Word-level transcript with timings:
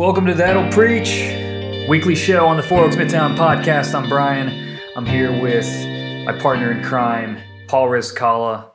Welcome 0.00 0.24
to 0.28 0.34
That'll 0.34 0.72
Preach, 0.72 1.36
weekly 1.86 2.14
show 2.14 2.46
on 2.46 2.56
the 2.56 2.62
Four 2.62 2.84
Oaks 2.84 2.96
Midtown 2.96 3.36
podcast. 3.36 3.94
I'm 3.94 4.08
Brian. 4.08 4.80
I'm 4.96 5.04
here 5.04 5.30
with 5.42 5.66
my 6.24 6.32
partner 6.40 6.72
in 6.72 6.82
crime, 6.82 7.38
Paul 7.68 7.88
Rezkalla, 7.88 8.70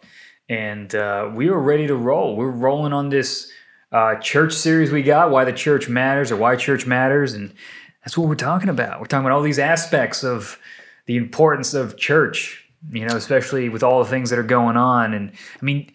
and 0.49 0.93
uh, 0.93 1.31
we 1.33 1.49
are 1.49 1.59
ready 1.59 1.87
to 1.87 1.95
roll. 1.95 2.35
We're 2.35 2.51
rolling 2.51 2.93
on 2.93 3.09
this 3.09 3.51
uh, 3.91 4.17
church 4.17 4.53
series 4.53 4.91
we 4.91 5.01
got, 5.01 5.31
Why 5.31 5.45
the 5.45 5.51
Church 5.51 5.89
Matters 5.89 6.31
or 6.31 6.35
Why 6.35 6.55
Church 6.55 6.85
Matters, 6.85 7.33
and 7.33 7.55
that's 8.03 8.15
what 8.15 8.27
we're 8.27 8.35
talking 8.35 8.69
about. 8.69 8.99
We're 8.99 9.07
talking 9.07 9.25
about 9.25 9.35
all 9.35 9.41
these 9.41 9.57
aspects 9.57 10.23
of 10.23 10.59
the 11.07 11.17
importance 11.17 11.73
of 11.73 11.97
church, 11.97 12.69
you 12.91 13.03
know, 13.03 13.15
especially 13.15 13.67
with 13.67 13.81
all 13.81 13.97
the 13.97 14.09
things 14.11 14.29
that 14.29 14.37
are 14.37 14.43
going 14.43 14.77
on. 14.77 15.15
And 15.15 15.31
I 15.59 15.65
mean, 15.65 15.91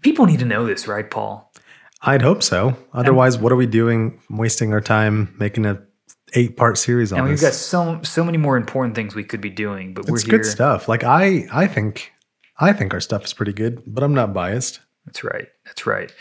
people 0.00 0.26
need 0.26 0.40
to 0.40 0.44
know 0.44 0.66
this, 0.66 0.88
right, 0.88 1.08
Paul? 1.08 1.52
I'd 2.04 2.22
hope 2.22 2.42
so. 2.42 2.76
Otherwise, 2.92 3.38
what 3.38 3.50
are 3.50 3.56
we 3.56 3.66
doing? 3.66 4.20
Wasting 4.30 4.72
our 4.72 4.80
time 4.80 5.34
making 5.38 5.66
a 5.66 5.82
eight 6.34 6.56
part 6.56 6.78
series 6.78 7.12
on 7.12 7.16
this. 7.16 7.20
And 7.20 7.28
we've 7.28 7.40
this. 7.40 7.50
got 7.50 7.54
so 7.54 8.00
so 8.02 8.24
many 8.24 8.38
more 8.38 8.56
important 8.56 8.94
things 8.94 9.14
we 9.14 9.24
could 9.24 9.40
be 9.40 9.50
doing, 9.50 9.94
but 9.94 10.06
we're 10.06 10.16
it's 10.16 10.24
here. 10.24 10.38
good 10.38 10.46
stuff. 10.46 10.88
Like 10.88 11.02
I, 11.04 11.46
I 11.52 11.66
think, 11.66 12.12
I 12.58 12.72
think 12.72 12.92
our 12.92 13.00
stuff 13.00 13.24
is 13.24 13.32
pretty 13.32 13.52
good, 13.52 13.82
but 13.86 14.04
I'm 14.04 14.14
not 14.14 14.34
biased. 14.34 14.80
That's 15.06 15.24
right. 15.24 15.48
That's 15.64 15.86
right. 15.86 16.12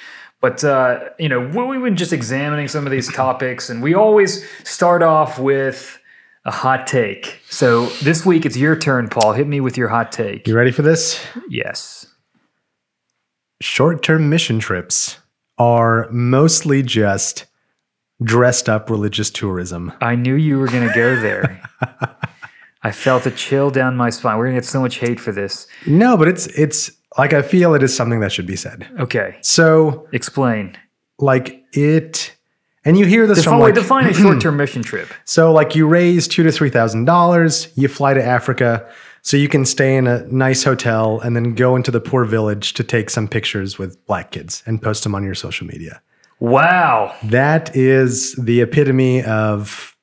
But 0.42 0.64
uh, 0.64 1.10
you 1.20 1.30
know, 1.30 1.40
we've 1.40 1.82
been 1.82 1.96
just 1.96 2.14
examining 2.14 2.68
some 2.68 2.86
of 2.86 2.92
these 2.92 3.12
topics, 3.14 3.70
and 3.70 3.82
we 3.82 3.94
always 3.94 4.46
start 4.64 5.02
off 5.02 5.40
with 5.40 6.00
a 6.46 6.52
hot 6.52 6.88
take. 6.88 7.40
So 7.50 7.86
this 8.04 8.26
week 8.26 8.46
it's 8.46 8.58
your 8.58 8.78
turn, 8.78 9.08
Paul. 9.10 9.34
Hit 9.34 9.48
me 9.48 9.62
with 9.62 9.78
your 9.78 9.88
hot 9.88 10.12
take. 10.12 10.48
You 10.48 10.56
ready 10.56 10.72
for 10.72 10.82
this? 10.82 11.22
Yes. 11.50 12.08
Short 13.62 14.04
term 14.04 14.30
mission 14.30 14.60
trips 14.60 15.20
are 15.58 16.08
mostly 16.12 16.82
just 16.82 17.46
dressed 18.24 18.70
up 18.70 18.90
religious 18.90 19.30
tourism. 19.30 19.92
I 20.02 20.16
knew 20.16 20.36
you 20.36 20.58
were 20.60 20.68
going 20.68 20.88
to 20.88 20.94
go 20.94 21.20
there. 21.20 21.62
I 22.84 22.92
felt 22.92 23.26
a 23.26 23.32
chill 23.32 23.70
down 23.70 23.96
my 23.96 24.10
spine. 24.10 24.38
We're 24.38 24.46
going 24.46 24.56
to 24.56 24.62
get 24.62 24.68
so 24.68 24.82
much 24.82 24.98
hate 24.98 25.20
for 25.20 25.32
this. 25.32 25.68
No, 25.88 26.18
but 26.18 26.28
it's 26.28 26.48
it's 26.48 26.92
like 27.18 27.34
I 27.34 27.42
feel 27.42 27.74
it 27.76 27.84
is 27.84 27.96
something 27.96 28.20
that 28.20 28.32
should 28.32 28.48
be 28.48 28.56
said. 28.56 28.88
Okay. 29.00 29.38
So 29.42 30.08
Explain. 30.12 30.78
like 31.18 31.64
it, 31.74 32.36
and 32.84 32.98
you 32.98 33.06
hear 33.06 33.26
this 33.26 33.40
Define, 33.40 33.54
from 33.54 33.62
like 33.62 33.74
define 33.76 34.06
a 34.08 34.14
short-term 34.22 34.58
mission 34.58 34.84
trip. 34.84 35.10
So 35.24 35.54
like 35.54 35.76
you 35.76 35.88
raise 35.88 36.28
two 36.28 36.44
to 36.44 36.52
three 36.52 36.70
thousand 36.70 37.06
dollars, 37.06 37.70
you 37.76 37.88
fly 37.88 38.14
to 38.14 38.24
Africa 38.24 38.90
so 39.24 39.38
you 39.38 39.48
can 39.48 39.66
stay 39.66 39.96
in 39.96 40.06
a 40.06 40.28
nice 40.28 40.64
hotel 40.64 41.22
and 41.22 41.36
then 41.36 41.56
go 41.56 41.76
into 41.78 41.92
the 41.92 42.02
poor 42.02 42.26
village 42.26 42.74
to 42.74 42.84
take 42.84 43.10
some 43.10 43.28
pictures 43.28 43.80
with 43.80 44.06
black 44.06 44.32
kids 44.32 44.62
and 44.66 44.82
post 44.82 45.04
them 45.04 45.16
on 45.16 45.24
your 45.24 45.34
social 45.34 45.66
media. 45.66 46.02
Wow. 46.40 47.16
That 47.24 47.74
is 47.76 48.36
the 48.36 48.62
epitome 48.62 49.24
of 49.24 49.96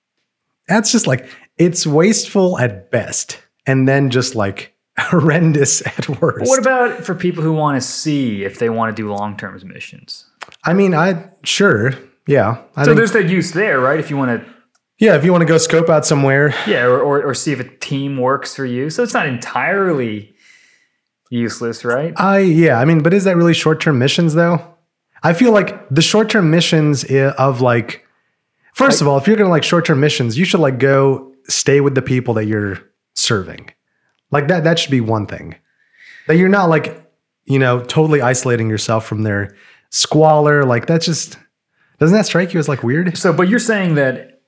that's 0.68 0.90
just 0.90 1.06
like 1.06 1.28
it's 1.58 1.86
wasteful 1.86 2.58
at 2.58 2.90
best 2.90 3.42
and 3.66 3.86
then 3.86 4.08
just 4.08 4.34
like 4.34 4.74
horrendous 4.98 5.86
at 5.86 6.08
worst. 6.20 6.48
What 6.48 6.58
about 6.58 7.04
for 7.04 7.14
people 7.14 7.42
who 7.42 7.52
want 7.52 7.80
to 7.80 7.86
see 7.86 8.42
if 8.44 8.58
they 8.58 8.70
want 8.70 8.96
to 8.96 9.02
do 9.02 9.12
long-term 9.12 9.60
missions? 9.66 10.24
I 10.64 10.72
mean, 10.72 10.94
I 10.94 11.28
sure, 11.42 11.92
yeah. 12.26 12.62
I 12.74 12.82
So 12.82 12.86
think, 12.86 12.96
there's 12.96 13.12
that 13.12 13.28
use 13.28 13.52
there, 13.52 13.80
right? 13.80 14.00
If 14.00 14.08
you 14.08 14.16
want 14.16 14.42
to 14.42 14.54
yeah, 15.00 15.16
if 15.16 15.24
you 15.24 15.32
want 15.32 15.40
to 15.40 15.46
go 15.46 15.56
scope 15.58 15.88
out 15.88 16.04
somewhere, 16.04 16.54
Yeah, 16.66 16.84
or, 16.84 17.00
or, 17.00 17.24
or 17.24 17.34
see 17.34 17.52
if 17.52 17.58
a 17.58 17.64
team 17.64 18.18
works 18.18 18.54
for 18.54 18.66
you. 18.66 18.90
So 18.90 19.02
it's 19.02 19.14
not 19.14 19.26
entirely 19.26 20.34
useless, 21.30 21.84
right? 21.84 22.12
I 22.16 22.40
yeah, 22.40 22.78
I 22.78 22.84
mean, 22.84 23.02
but 23.02 23.14
is 23.14 23.24
that 23.24 23.36
really 23.36 23.54
short 23.54 23.80
term 23.80 23.98
missions 23.98 24.34
though? 24.34 24.76
I 25.22 25.32
feel 25.32 25.52
like 25.52 25.88
the 25.88 26.02
short 26.02 26.28
term 26.28 26.50
missions 26.50 27.04
eh, 27.10 27.32
of 27.38 27.62
like, 27.62 28.06
first 28.74 29.00
of 29.00 29.08
all, 29.08 29.16
if 29.16 29.26
you're 29.26 29.36
gonna 29.36 29.48
like 29.48 29.64
short 29.64 29.86
term 29.86 30.00
missions, 30.00 30.38
you 30.38 30.44
should 30.44 30.60
like 30.60 30.78
go 30.78 31.32
stay 31.48 31.80
with 31.80 31.94
the 31.94 32.02
people 32.02 32.34
that 32.34 32.44
you're 32.44 32.78
serving. 33.14 33.70
Like 34.30 34.48
that, 34.48 34.64
that 34.64 34.78
should 34.78 34.90
be 34.90 35.00
one 35.00 35.26
thing. 35.26 35.56
That 36.26 36.36
you're 36.36 36.48
not 36.48 36.68
like, 36.68 37.02
you 37.46 37.58
know, 37.58 37.80
totally 37.80 38.20
isolating 38.20 38.68
yourself 38.68 39.06
from 39.06 39.22
their 39.22 39.56
squalor. 39.88 40.64
Like 40.64 40.86
that 40.86 41.00
just 41.00 41.38
doesn't 41.98 42.16
that 42.16 42.26
strike 42.26 42.52
you 42.52 42.60
as 42.60 42.68
like 42.68 42.82
weird? 42.82 43.16
So, 43.16 43.32
but 43.32 43.48
you're 43.48 43.58
saying 43.58 43.94
that 43.94 44.39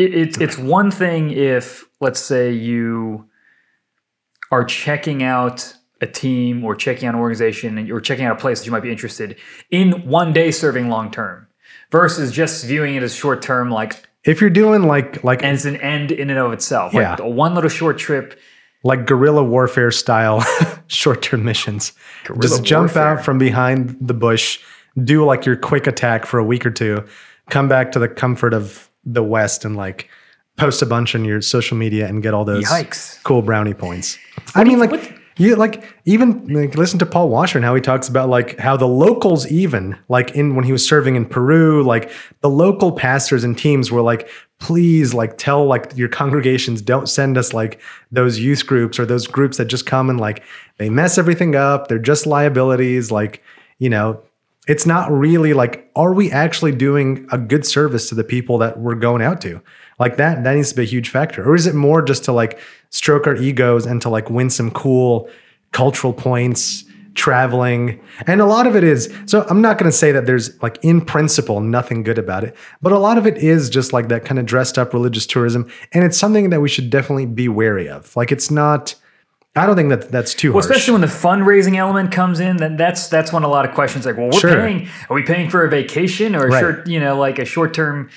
it, 0.00 0.14
it's 0.14 0.38
it's 0.38 0.58
one 0.58 0.90
thing 0.90 1.30
if, 1.30 1.84
let's 2.00 2.20
say, 2.20 2.52
you 2.52 3.28
are 4.50 4.64
checking 4.64 5.22
out 5.22 5.74
a 6.00 6.06
team 6.06 6.64
or 6.64 6.74
checking 6.74 7.06
out 7.06 7.14
an 7.14 7.20
organization 7.20 7.76
and 7.78 7.86
you're 7.86 8.00
checking 8.00 8.24
out 8.24 8.32
a 8.36 8.40
place 8.40 8.60
that 8.60 8.66
you 8.66 8.72
might 8.72 8.82
be 8.82 8.90
interested 8.90 9.36
in 9.70 9.92
one 10.08 10.32
day 10.32 10.50
serving 10.50 10.88
long 10.88 11.10
term 11.10 11.46
versus 11.92 12.32
just 12.32 12.64
viewing 12.64 12.94
it 12.94 13.02
as 13.02 13.14
short 13.14 13.42
term, 13.42 13.70
like 13.70 14.02
If 14.24 14.40
you're 14.40 14.50
doing 14.50 14.84
like 14.84 15.22
like 15.22 15.42
as 15.44 15.66
an 15.66 15.76
end 15.76 16.10
in 16.10 16.30
and 16.30 16.38
of 16.38 16.52
itself. 16.52 16.94
Like 16.94 17.18
Yeah. 17.18 17.24
a 17.24 17.28
one 17.28 17.54
little 17.54 17.70
short 17.70 17.98
trip. 17.98 18.38
like 18.82 19.06
guerrilla 19.06 19.44
warfare 19.44 19.90
style 19.90 20.42
short 20.86 21.20
term 21.22 21.44
missions. 21.44 21.92
Just 22.40 22.64
jump 22.64 22.94
warfare. 22.94 23.18
out 23.18 23.24
from 23.24 23.38
behind 23.38 23.96
the 24.00 24.14
bush, 24.14 24.58
do 25.04 25.24
like 25.24 25.44
your 25.46 25.56
quick 25.56 25.86
attack 25.86 26.24
for 26.26 26.38
a 26.38 26.44
week 26.44 26.64
or 26.66 26.70
two, 26.70 27.04
come 27.50 27.68
back 27.68 27.92
to 27.92 27.98
the 27.98 28.08
comfort 28.08 28.54
of 28.54 28.89
the 29.04 29.22
West 29.22 29.64
and 29.64 29.76
like 29.76 30.08
post 30.56 30.82
a 30.82 30.86
bunch 30.86 31.14
on 31.14 31.24
your 31.24 31.40
social 31.40 31.76
media 31.76 32.06
and 32.06 32.22
get 32.22 32.34
all 32.34 32.44
those 32.44 32.64
Yikes. 32.66 33.22
cool 33.22 33.42
brownie 33.42 33.74
points. 33.74 34.18
I 34.54 34.64
mean, 34.64 34.78
like, 34.78 34.90
what- 34.90 35.12
you 35.36 35.56
like 35.56 35.82
even 36.04 36.46
like 36.48 36.74
listen 36.74 36.98
to 36.98 37.06
Paul 37.06 37.30
Washer 37.30 37.56
and 37.56 37.64
how 37.64 37.74
he 37.74 37.80
talks 37.80 38.08
about 38.08 38.28
like 38.28 38.58
how 38.58 38.76
the 38.76 38.86
locals 38.86 39.46
even 39.46 39.96
like 40.10 40.32
in 40.32 40.54
when 40.54 40.66
he 40.66 40.72
was 40.72 40.86
serving 40.86 41.16
in 41.16 41.24
Peru, 41.24 41.82
like 41.82 42.10
the 42.42 42.50
local 42.50 42.92
pastors 42.92 43.42
and 43.42 43.56
teams 43.56 43.90
were 43.90 44.02
like, 44.02 44.28
please 44.58 45.14
like 45.14 45.38
tell 45.38 45.64
like 45.64 45.96
your 45.96 46.10
congregations 46.10 46.82
don't 46.82 47.08
send 47.08 47.38
us 47.38 47.54
like 47.54 47.80
those 48.12 48.38
youth 48.38 48.66
groups 48.66 48.98
or 48.98 49.06
those 49.06 49.26
groups 49.26 49.56
that 49.56 49.64
just 49.64 49.86
come 49.86 50.10
and 50.10 50.20
like 50.20 50.42
they 50.76 50.90
mess 50.90 51.16
everything 51.16 51.56
up. 51.56 51.88
They're 51.88 51.98
just 51.98 52.26
liabilities. 52.26 53.10
Like, 53.10 53.42
you 53.78 53.88
know, 53.88 54.20
it's 54.68 54.86
not 54.86 55.10
really 55.10 55.54
like, 55.54 55.90
are 55.96 56.12
we 56.12 56.30
actually 56.30 56.72
doing 56.72 57.26
a 57.32 57.38
good 57.38 57.66
service 57.66 58.08
to 58.10 58.14
the 58.14 58.24
people 58.24 58.58
that 58.58 58.78
we're 58.78 58.94
going 58.94 59.22
out 59.22 59.40
to? 59.40 59.60
Like 59.98 60.16
that, 60.16 60.44
that 60.44 60.54
needs 60.54 60.70
to 60.70 60.76
be 60.76 60.82
a 60.82 60.86
huge 60.86 61.08
factor. 61.08 61.48
Or 61.48 61.54
is 61.54 61.66
it 61.66 61.74
more 61.74 62.02
just 62.02 62.24
to 62.24 62.32
like 62.32 62.58
stroke 62.90 63.26
our 63.26 63.36
egos 63.36 63.86
and 63.86 64.00
to 64.02 64.08
like 64.08 64.30
win 64.30 64.50
some 64.50 64.70
cool 64.70 65.28
cultural 65.72 66.12
points, 66.12 66.84
traveling? 67.14 68.00
And 68.26 68.40
a 68.40 68.46
lot 68.46 68.66
of 68.66 68.76
it 68.76 68.84
is, 68.84 69.12
so 69.26 69.46
I'm 69.48 69.60
not 69.60 69.78
going 69.78 69.90
to 69.90 69.96
say 69.96 70.12
that 70.12 70.26
there's 70.26 70.62
like 70.62 70.78
in 70.82 71.00
principle 71.00 71.60
nothing 71.60 72.02
good 72.02 72.18
about 72.18 72.44
it, 72.44 72.54
but 72.80 72.92
a 72.92 72.98
lot 72.98 73.18
of 73.18 73.26
it 73.26 73.38
is 73.38 73.70
just 73.70 73.92
like 73.92 74.08
that 74.08 74.24
kind 74.24 74.38
of 74.38 74.46
dressed 74.46 74.78
up 74.78 74.92
religious 74.92 75.26
tourism. 75.26 75.70
And 75.92 76.04
it's 76.04 76.18
something 76.18 76.50
that 76.50 76.60
we 76.60 76.68
should 76.68 76.90
definitely 76.90 77.26
be 77.26 77.48
wary 77.48 77.88
of. 77.88 78.14
Like 78.14 78.30
it's 78.30 78.50
not, 78.50 78.94
I 79.56 79.66
don't 79.66 79.74
think 79.76 79.88
that 79.88 80.10
that's 80.12 80.32
too 80.34 80.52
Well, 80.52 80.62
harsh. 80.62 80.70
especially 80.70 80.92
when 80.92 81.00
the 81.00 81.06
fundraising 81.08 81.76
element 81.76 82.12
comes 82.12 82.38
in, 82.40 82.58
then 82.58 82.76
that's 82.76 83.08
that's 83.08 83.32
when 83.32 83.42
a 83.42 83.48
lot 83.48 83.68
of 83.68 83.74
questions 83.74 84.06
like, 84.06 84.16
well, 84.16 84.26
we're 84.26 84.38
Sure. 84.38 84.54
paying. 84.54 84.88
Are 85.08 85.14
we 85.14 85.22
paying 85.22 85.50
for 85.50 85.64
a 85.64 85.68
vacation 85.68 86.36
or 86.36 86.46
a 86.46 86.50
Right. 86.50 86.60
short, 86.60 86.86
you 86.86 87.00
know, 87.00 87.18
like 87.18 87.38
a 87.40 87.44
short 87.44 87.74
term 87.74 88.08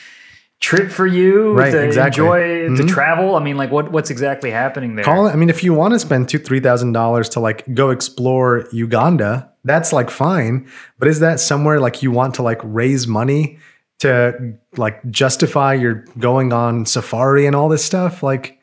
trip 0.61 0.91
for 0.91 1.05
you 1.07 1.53
Right, 1.57 1.71
to 1.71 1.83
exactly. 1.83 2.23
Mm-hmm. 2.23 2.73
enjoy 2.75 2.83
to 2.87 2.87
travel? 2.87 3.35
I 3.35 3.39
mean, 3.43 3.57
like, 3.57 3.71
what 3.71 3.91
what's 3.91 4.11
exactly 4.11 4.51
happening 4.51 4.95
there? 4.95 5.03
Call 5.05 5.25
it. 5.27 5.31
I 5.31 5.35
mean, 5.35 5.49
if 5.49 5.63
you 5.63 5.73
want 5.73 5.93
to 5.93 5.99
spend 5.99 6.29
two, 6.29 6.37
three 6.37 6.59
thousand 6.59 6.91
dollars 6.93 7.29
to 7.29 7.39
like 7.39 7.63
go 7.73 7.89
explore 7.89 8.67
Uganda, 8.71 9.49
that's 9.65 9.91
like 9.91 10.11
fine. 10.11 10.67
But 10.99 11.07
is 11.07 11.19
that 11.21 11.39
somewhere 11.39 11.79
like 11.79 12.03
you 12.03 12.11
want 12.11 12.35
to 12.35 12.43
like 12.43 12.59
raise 12.63 13.07
money 13.07 13.57
to 13.99 14.53
like 14.77 15.03
justify 15.09 15.73
your 15.73 16.05
going 16.19 16.53
on 16.53 16.85
safari 16.85 17.47
and 17.47 17.55
all 17.55 17.69
this 17.69 17.83
stuff? 17.83 18.21
Like, 18.21 18.59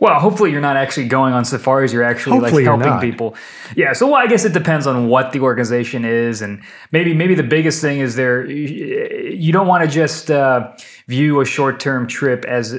Well, 0.00 0.18
hopefully 0.18 0.50
you're 0.50 0.62
not 0.62 0.76
actually 0.76 1.06
going 1.06 1.34
on 1.34 1.44
safaris. 1.44 1.92
You're 1.92 2.02
actually 2.02 2.38
Hopefully 2.38 2.64
like 2.66 2.82
helping 2.82 3.10
people. 3.10 3.36
Yeah. 3.76 3.92
So 3.92 4.06
well, 4.06 4.16
I 4.16 4.26
guess 4.26 4.44
it 4.46 4.52
depends 4.54 4.86
on 4.86 5.08
what 5.08 5.32
the 5.32 5.40
organization 5.40 6.04
is, 6.04 6.40
and 6.42 6.62
maybe 6.90 7.14
maybe 7.14 7.34
the 7.34 7.42
biggest 7.42 7.80
thing 7.82 8.00
is 8.00 8.16
there. 8.16 8.44
You 8.46 9.52
don't 9.52 9.66
want 9.66 9.84
to 9.84 9.90
just 9.90 10.30
uh, 10.30 10.72
view 11.06 11.40
a 11.40 11.44
short 11.44 11.78
term 11.80 12.06
trip 12.06 12.44
as 12.46 12.78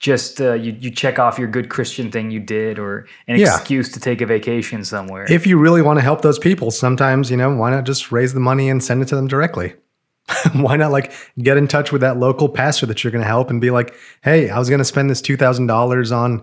just 0.00 0.40
uh, 0.40 0.54
you 0.54 0.74
you 0.80 0.90
check 0.90 1.18
off 1.18 1.38
your 1.38 1.48
good 1.48 1.68
Christian 1.68 2.10
thing 2.10 2.30
you 2.30 2.40
did, 2.40 2.78
or 2.78 3.06
an 3.28 3.38
Yeah. 3.38 3.54
excuse 3.54 3.92
to 3.92 4.00
take 4.00 4.20
a 4.22 4.26
vacation 4.26 4.84
somewhere. 4.84 5.24
if 5.30 5.46
you 5.46 5.58
really 5.58 5.82
want 5.82 5.98
to 5.98 6.02
help 6.02 6.22
those 6.22 6.38
people, 6.38 6.70
sometimes 6.70 7.30
you 7.30 7.36
know 7.36 7.54
why 7.54 7.70
not 7.70 7.84
just 7.84 8.10
raise 8.10 8.32
the 8.34 8.40
money 8.40 8.68
and 8.70 8.82
send 8.82 9.02
it 9.02 9.08
to 9.08 9.16
them 9.16 9.28
directly. 9.28 9.74
why 10.54 10.76
not 10.76 10.90
like 10.90 11.12
get 11.38 11.56
in 11.56 11.68
touch 11.68 11.92
with 11.92 12.00
that 12.00 12.18
local 12.18 12.48
pastor 12.48 12.86
that 12.86 13.04
you're 13.04 13.10
going 13.10 13.22
to 13.22 13.28
help 13.28 13.50
and 13.50 13.60
be 13.60 13.70
like, 13.70 13.94
hey, 14.22 14.48
I 14.48 14.58
was 14.58 14.68
going 14.68 14.78
to 14.78 14.84
spend 14.84 15.10
this 15.10 15.20
two 15.20 15.36
thousand 15.36 15.66
dollars 15.66 16.12
on 16.12 16.42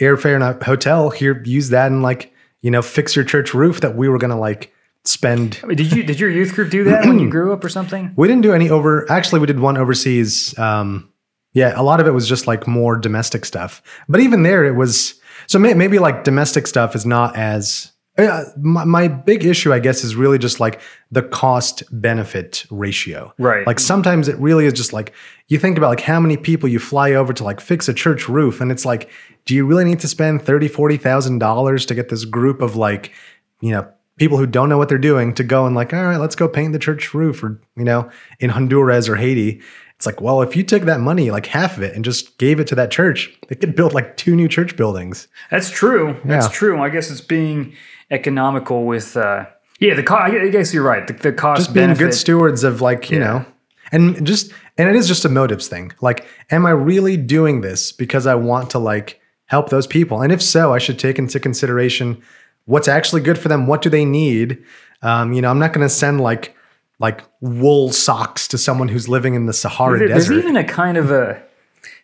airfare 0.00 0.34
and 0.34 0.44
a 0.44 0.64
hotel. 0.64 1.10
Here, 1.10 1.42
use 1.44 1.70
that 1.70 1.90
and 1.90 2.02
like 2.02 2.32
you 2.62 2.70
know 2.70 2.82
fix 2.82 3.14
your 3.14 3.24
church 3.24 3.54
roof 3.54 3.80
that 3.82 3.96
we 3.96 4.08
were 4.08 4.18
going 4.18 4.30
to 4.30 4.36
like 4.36 4.72
spend 5.04 5.58
I 5.62 5.66
mean, 5.66 5.76
did 5.76 5.92
you 5.92 6.02
did 6.02 6.20
your 6.20 6.30
youth 6.30 6.54
group 6.54 6.70
do 6.70 6.84
that 6.84 7.04
when 7.04 7.18
you 7.18 7.28
grew 7.30 7.52
up 7.52 7.64
or 7.64 7.68
something? 7.68 8.12
We 8.16 8.28
didn't 8.28 8.42
do 8.42 8.52
any 8.52 8.70
over. 8.70 9.10
Actually, 9.10 9.40
we 9.40 9.46
did 9.46 9.60
one 9.60 9.76
overseas. 9.76 10.58
Um, 10.58 11.12
yeah, 11.52 11.72
a 11.74 11.82
lot 11.82 12.00
of 12.00 12.06
it 12.06 12.12
was 12.12 12.28
just 12.28 12.46
like 12.46 12.66
more 12.66 12.96
domestic 12.96 13.44
stuff. 13.44 13.82
But 14.08 14.20
even 14.20 14.44
there, 14.44 14.64
it 14.64 14.76
was 14.76 15.20
so 15.46 15.58
may, 15.58 15.74
maybe 15.74 15.98
like 15.98 16.24
domestic 16.24 16.66
stuff 16.66 16.94
is 16.94 17.04
not 17.04 17.36
as 17.36 17.92
Uh, 18.26 18.44
my, 18.58 18.84
my 18.84 19.08
big 19.08 19.44
issue, 19.44 19.72
I 19.72 19.78
guess, 19.78 20.04
is 20.04 20.14
really 20.16 20.38
just 20.38 20.60
like 20.60 20.80
the 21.10 21.22
cost 21.22 21.82
benefit 21.90 22.64
ratio. 22.70 23.32
Right. 23.38 23.66
Like 23.66 23.78
sometimes 23.80 24.28
it 24.28 24.36
really 24.38 24.66
is 24.66 24.72
just 24.72 24.92
like 24.92 25.12
you 25.48 25.58
think 25.58 25.78
about 25.78 25.88
like 25.90 26.00
how 26.00 26.20
many 26.20 26.36
people 26.36 26.68
you 26.68 26.78
fly 26.78 27.12
over 27.12 27.32
to 27.32 27.44
like 27.44 27.60
fix 27.60 27.88
a 27.88 27.94
church 27.94 28.28
roof, 28.28 28.60
and 28.60 28.70
it's 28.70 28.84
like, 28.84 29.10
do 29.44 29.54
you 29.54 29.66
really 29.66 29.84
need 29.84 30.00
to 30.00 30.08
spend 30.08 30.42
thirty, 30.42 30.68
forty 30.68 30.96
thousand 30.96 31.38
dollars 31.38 31.86
to 31.86 31.94
get 31.94 32.08
this 32.08 32.24
group 32.24 32.60
of 32.62 32.76
like, 32.76 33.12
you 33.60 33.70
know, 33.72 33.88
people 34.16 34.36
who 34.38 34.46
don't 34.46 34.68
know 34.68 34.78
what 34.78 34.88
they're 34.88 34.98
doing 34.98 35.34
to 35.34 35.42
go 35.44 35.66
and 35.66 35.74
like, 35.74 35.92
all 35.94 36.04
right, 36.04 36.18
let's 36.18 36.36
go 36.36 36.46
paint 36.48 36.72
the 36.72 36.78
church 36.78 37.14
roof, 37.14 37.42
or 37.42 37.60
you 37.76 37.84
know, 37.84 38.10
in 38.38 38.50
Honduras 38.50 39.08
or 39.08 39.16
Haiti. 39.16 39.60
It's 39.96 40.06
like, 40.06 40.22
well, 40.22 40.40
if 40.40 40.56
you 40.56 40.62
took 40.62 40.84
that 40.84 41.00
money, 41.00 41.30
like 41.30 41.44
half 41.44 41.76
of 41.76 41.82
it, 41.82 41.94
and 41.94 42.02
just 42.02 42.38
gave 42.38 42.58
it 42.58 42.66
to 42.68 42.74
that 42.76 42.90
church, 42.90 43.30
they 43.48 43.54
could 43.54 43.76
build 43.76 43.92
like 43.92 44.16
two 44.16 44.34
new 44.34 44.48
church 44.48 44.74
buildings. 44.74 45.28
That's 45.50 45.68
true. 45.70 46.16
That's 46.24 46.46
Yeah. 46.46 46.52
true. 46.52 46.80
I 46.80 46.88
guess 46.88 47.10
it's 47.10 47.20
being 47.20 47.74
economical 48.10 48.84
with. 48.84 49.16
Uh, 49.16 49.46
yeah, 49.80 49.94
the 49.94 50.02
cost. 50.02 50.32
I 50.34 50.48
guess 50.48 50.74
you're 50.74 50.82
right. 50.82 51.06
The, 51.06 51.12
the 51.14 51.32
cost 51.32 51.60
just 51.60 51.74
being 51.74 51.84
benefit. 51.88 52.04
good 52.04 52.14
stewards 52.14 52.64
of 52.64 52.80
like 52.80 53.10
you 53.10 53.18
Yeah. 53.18 53.24
know 53.26 53.46
and 53.92 54.24
just 54.26 54.52
and 54.78 54.88
it 54.88 54.94
is 54.94 55.08
just 55.08 55.24
a 55.24 55.28
motives 55.28 55.66
thing 55.66 55.90
like 56.00 56.24
am 56.52 56.64
i 56.64 56.70
really 56.70 57.16
doing 57.16 57.60
this 57.60 57.90
because 57.90 58.24
i 58.24 58.36
want 58.36 58.70
to 58.70 58.78
like 58.78 59.20
help 59.46 59.68
those 59.70 59.84
people 59.84 60.22
and 60.22 60.30
if 60.32 60.40
so 60.40 60.72
i 60.72 60.78
should 60.78 60.96
take 60.96 61.18
into 61.18 61.40
consideration 61.40 62.22
what's 62.66 62.86
actually 62.86 63.20
good 63.20 63.36
for 63.36 63.48
them 63.48 63.66
what 63.66 63.82
do 63.82 63.90
they 63.90 64.04
need 64.04 64.62
um, 65.02 65.32
you 65.32 65.42
know 65.42 65.50
i'm 65.50 65.58
not 65.58 65.72
going 65.72 65.84
to 65.84 65.92
send 65.92 66.20
like 66.20 66.54
like 67.00 67.22
wool 67.40 67.90
socks 67.90 68.46
to 68.46 68.56
someone 68.56 68.86
who's 68.86 69.08
living 69.08 69.34
in 69.34 69.46
the 69.46 69.52
sahara 69.52 69.98
There- 69.98 70.08
There's 70.08 70.30
even 70.30 70.56
a 70.56 70.62
kind 70.64 70.96
of 70.96 71.10
a 71.10 71.42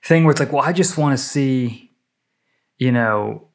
thing 0.02 0.24
where 0.24 0.32
it's 0.32 0.40
like, 0.40 0.52
well, 0.52 0.62
I 0.64 0.72
just 0.72 0.98
want 0.98 1.16
to 1.16 1.22
see, 1.22 1.92
you 2.78 2.90
know, 2.90 3.46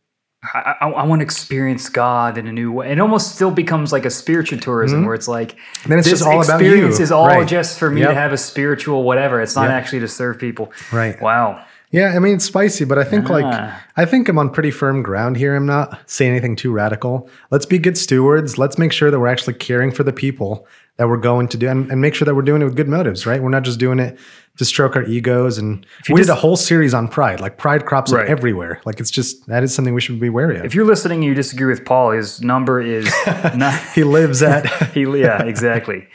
I, 0.43 0.75
I, 0.81 0.89
I 0.89 1.03
want 1.05 1.19
to 1.19 1.23
experience 1.23 1.87
God 1.87 2.37
in 2.37 2.47
a 2.47 2.51
new 2.51 2.71
way. 2.71 2.91
It 2.91 2.99
almost 2.99 3.35
still 3.35 3.51
becomes 3.51 3.91
like 3.91 4.05
a 4.05 4.09
spiritual 4.09 4.57
tourism 4.59 5.05
where 5.05 5.13
it's 5.13 5.27
like, 5.27 5.51
Mm-hmm. 5.55 5.89
Then 5.89 5.99
it's 5.99 6.07
this 6.09 6.19
just 6.19 6.27
all 6.29 6.41
about 6.41 6.59
experience 6.61 6.97
you. 6.97 7.03
is 7.03 7.11
all 7.11 7.27
Right. 7.27 7.47
just 7.47 7.77
for 7.77 7.91
me 7.91 8.01
Yep. 8.01 8.09
to 8.09 8.15
have 8.15 8.33
a 8.33 8.37
spiritual 8.37 9.03
whatever. 9.03 9.39
It's 9.41 9.55
not 9.55 9.63
Yep. 9.65 9.71
actually 9.71 9.99
to 9.99 10.07
serve 10.07 10.39
people. 10.39 10.71
Right. 10.91 11.19
Wow. 11.21 11.63
Yeah, 11.91 12.13
I 12.15 12.19
mean 12.19 12.35
it's 12.35 12.45
spicy, 12.45 12.85
but 12.85 12.97
I 12.97 13.03
think 13.03 13.29
like 13.29 13.45
Ah. 13.45 13.83
I 13.97 14.05
think 14.05 14.29
I'm 14.29 14.37
on 14.39 14.49
pretty 14.49 14.71
firm 14.71 15.03
ground 15.03 15.35
here. 15.35 15.55
I'm 15.55 15.65
not 15.65 15.99
saying 16.09 16.31
anything 16.31 16.55
too 16.55 16.71
radical. 16.71 17.29
Let's 17.51 17.65
be 17.65 17.77
good 17.77 17.97
stewards. 17.97 18.57
Let's 18.57 18.77
make 18.77 18.91
sure 18.93 19.11
that 19.11 19.19
we're 19.19 19.27
actually 19.27 19.55
caring 19.55 19.91
for 19.91 20.03
the 20.03 20.13
people 20.13 20.65
that 20.97 21.07
we're 21.09 21.17
going 21.17 21.47
to 21.49 21.57
do 21.57 21.67
and, 21.67 21.91
and 21.91 21.99
make 21.99 22.15
sure 22.15 22.25
that 22.25 22.35
we're 22.35 22.41
doing 22.43 22.61
it 22.61 22.65
with 22.65 22.75
good 22.75 22.87
motives, 22.87 23.25
right? 23.25 23.41
We're 23.43 23.49
not 23.49 23.63
just 23.63 23.79
doing 23.79 23.99
it 23.99 24.17
to 24.57 24.65
stroke 24.65 24.95
our 24.95 25.03
egos 25.03 25.57
and 25.57 25.85
we 26.09 26.15
just- 26.15 26.27
did 26.27 26.29
a 26.29 26.35
whole 26.35 26.55
series 26.55 26.93
on 26.93 27.07
pride. 27.09 27.39
Like 27.41 27.57
pride 27.57 27.85
crops 27.85 28.11
Right. 28.13 28.23
up 28.23 28.29
everywhere. 28.29 28.79
Like 28.85 28.99
it's 29.01 29.11
just 29.11 29.47
that 29.47 29.61
is 29.63 29.73
something 29.75 29.93
we 29.93 30.01
should 30.01 30.19
be 30.19 30.29
wary 30.29 30.59
of. 30.59 30.65
If 30.65 30.73
you're 30.75 30.85
listening 30.85 31.17
and 31.19 31.25
you 31.25 31.33
disagree 31.33 31.67
with 31.67 31.83
Paul, 31.83 32.11
his 32.11 32.41
number 32.41 32.79
is 32.81 33.11
not. 33.55 33.77
he 33.95 34.03
lives 34.05 34.41
at 34.41 34.65
He, 34.93 35.01
yeah, 35.03 35.43
exactly. 35.43 36.07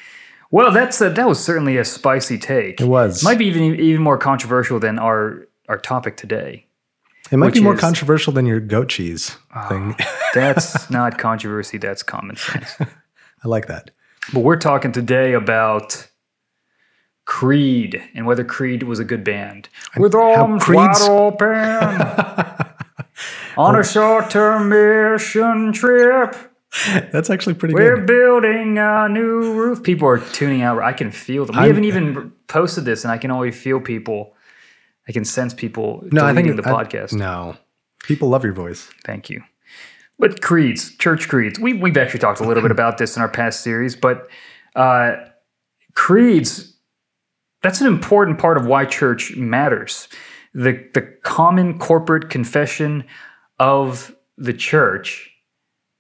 Well, 0.51 0.71
that's 0.71 1.01
a, 1.01 1.11
that 1.11 1.27
was 1.29 1.43
certainly 1.43 1.77
a 1.77 1.85
spicy 1.85 2.39
take. 2.39 2.81
It 2.81 2.87
was. 2.87 3.23
Might 3.25 3.39
be 3.39 3.47
even 3.47 3.63
even 3.79 4.01
more 4.03 4.17
controversial 4.17 4.79
than 4.79 4.99
our 4.99 5.49
our 5.69 5.79
topic 5.79 6.17
today. 6.17 6.67
it 7.31 7.37
might 7.37 7.53
be 7.55 7.61
more 7.61 7.75
is- 7.75 7.81
controversial 7.81 8.33
than 8.33 8.47
your 8.47 8.61
goat 8.61 8.89
cheese 8.89 9.37
ah, 9.55 9.69
thing. 9.69 9.95
That's 10.35 10.91
not 10.99 11.19
controversy. 11.19 11.79
That's 11.79 12.03
common 12.03 12.37
sense. 12.37 12.77
I 12.81 13.49
like 13.49 13.67
that. 13.67 13.91
But 14.33 14.41
we're 14.41 14.57
talking 14.57 14.93
today 14.93 15.33
about 15.35 16.09
Creed 17.25 18.03
and 18.15 18.27
whether 18.27 18.45
Creed 18.45 18.83
was 18.85 18.99
a 18.99 19.05
good 19.05 19.25
band. 19.25 19.69
With 19.97 20.15
arms 20.15 20.63
Creed's- 20.63 21.09
wide 21.09 21.11
open 21.11 22.67
on 23.57 23.77
a 23.79 23.83
short-term 23.85 24.69
mission 24.69 25.73
trip. 25.73 26.37
That's 27.11 27.31
actually 27.31 27.55
pretty 27.55 27.75
good. 27.75 27.83
We're 27.83 27.97
good. 27.97 28.07
building 28.07 28.79
a 28.79 29.09
new 29.09 29.55
roof. 29.55 29.83
People 29.83 30.07
are 30.09 30.19
tuning 30.19 30.63
out. 30.63 30.83
I 30.83 30.93
can 30.93 31.11
feel 31.11 31.47
them. 31.47 31.57
We 31.57 31.61
I'm- 31.63 31.69
haven't 31.71 31.85
even 31.85 32.33
posted 32.49 32.85
this, 32.85 33.03
and 33.05 33.11
I 33.13 33.19
can 33.19 33.31
always 33.31 33.59
feel 33.61 33.81
people. 33.81 34.35
I 35.09 35.13
can 35.13 35.25
sense 35.25 35.55
people 35.55 36.03
No, 36.13 36.25
I 36.25 36.35
think 36.35 36.55
the 36.57 36.69
I- 36.69 36.85
podcast. 36.85 37.13
no. 37.13 37.57
People 38.05 38.29
love 38.29 38.45
your 38.45 38.53
voice. 38.53 38.89
Thank 39.05 39.31
you. 39.31 39.43
But 40.19 40.41
creeds, 40.41 40.97
church 40.97 41.29
creeds, 41.29 41.59
we, 41.59 41.75
we've 41.75 41.97
actually 41.97 42.21
talked 42.21 42.41
a 42.41 42.45
little 42.45 42.63
bit 42.63 42.71
about 42.79 42.99
this 42.99 43.17
in 43.17 43.23
our 43.23 43.29
past 43.29 43.61
series, 43.63 43.97
but 43.97 44.29
uh, 44.77 45.17
creeds, 45.95 46.77
that's 47.63 47.81
an 47.81 47.87
important 47.87 48.39
part 48.39 48.57
of 48.57 48.67
why 48.67 48.85
church 48.85 49.37
matters. 49.37 50.09
The, 50.55 50.85
the 50.95 51.03
common 51.23 51.79
corporate 51.79 52.31
confession 52.31 53.05
of 53.59 54.15
the 54.39 54.53
church, 54.53 55.31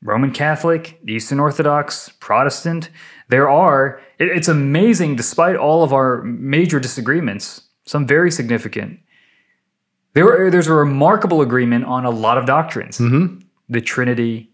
Roman 0.02 0.30
Catholic, 0.30 0.98
Eastern 1.08 1.40
Orthodox, 1.40 2.10
Protestant, 2.20 2.90
there 3.28 3.48
are, 3.50 4.00
it- 4.18 4.28
it's 4.28 4.48
amazing, 4.48 5.16
despite 5.16 5.56
all 5.56 5.82
of 5.82 5.92
our 5.92 6.22
major 6.22 6.78
disagreements, 6.80 7.62
some 7.86 8.06
very 8.06 8.30
significant, 8.30 9.00
there, 10.14 10.50
there's 10.50 10.66
a 10.66 10.74
remarkable 10.74 11.40
agreement 11.40 11.84
on 11.84 12.04
a 12.04 12.10
lot 12.10 12.38
of 12.38 12.46
doctrines 12.46 12.98
Mm-hmm. 12.98 13.40
the 13.68 13.80
Trinity, 13.80 14.50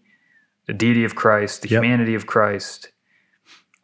the 0.67 0.73
deity 0.73 1.03
of 1.03 1.15
Christ, 1.15 1.61
the 1.63 1.69
Yep. 1.69 1.83
humanity 1.83 2.15
of 2.15 2.25
Christ, 2.27 2.91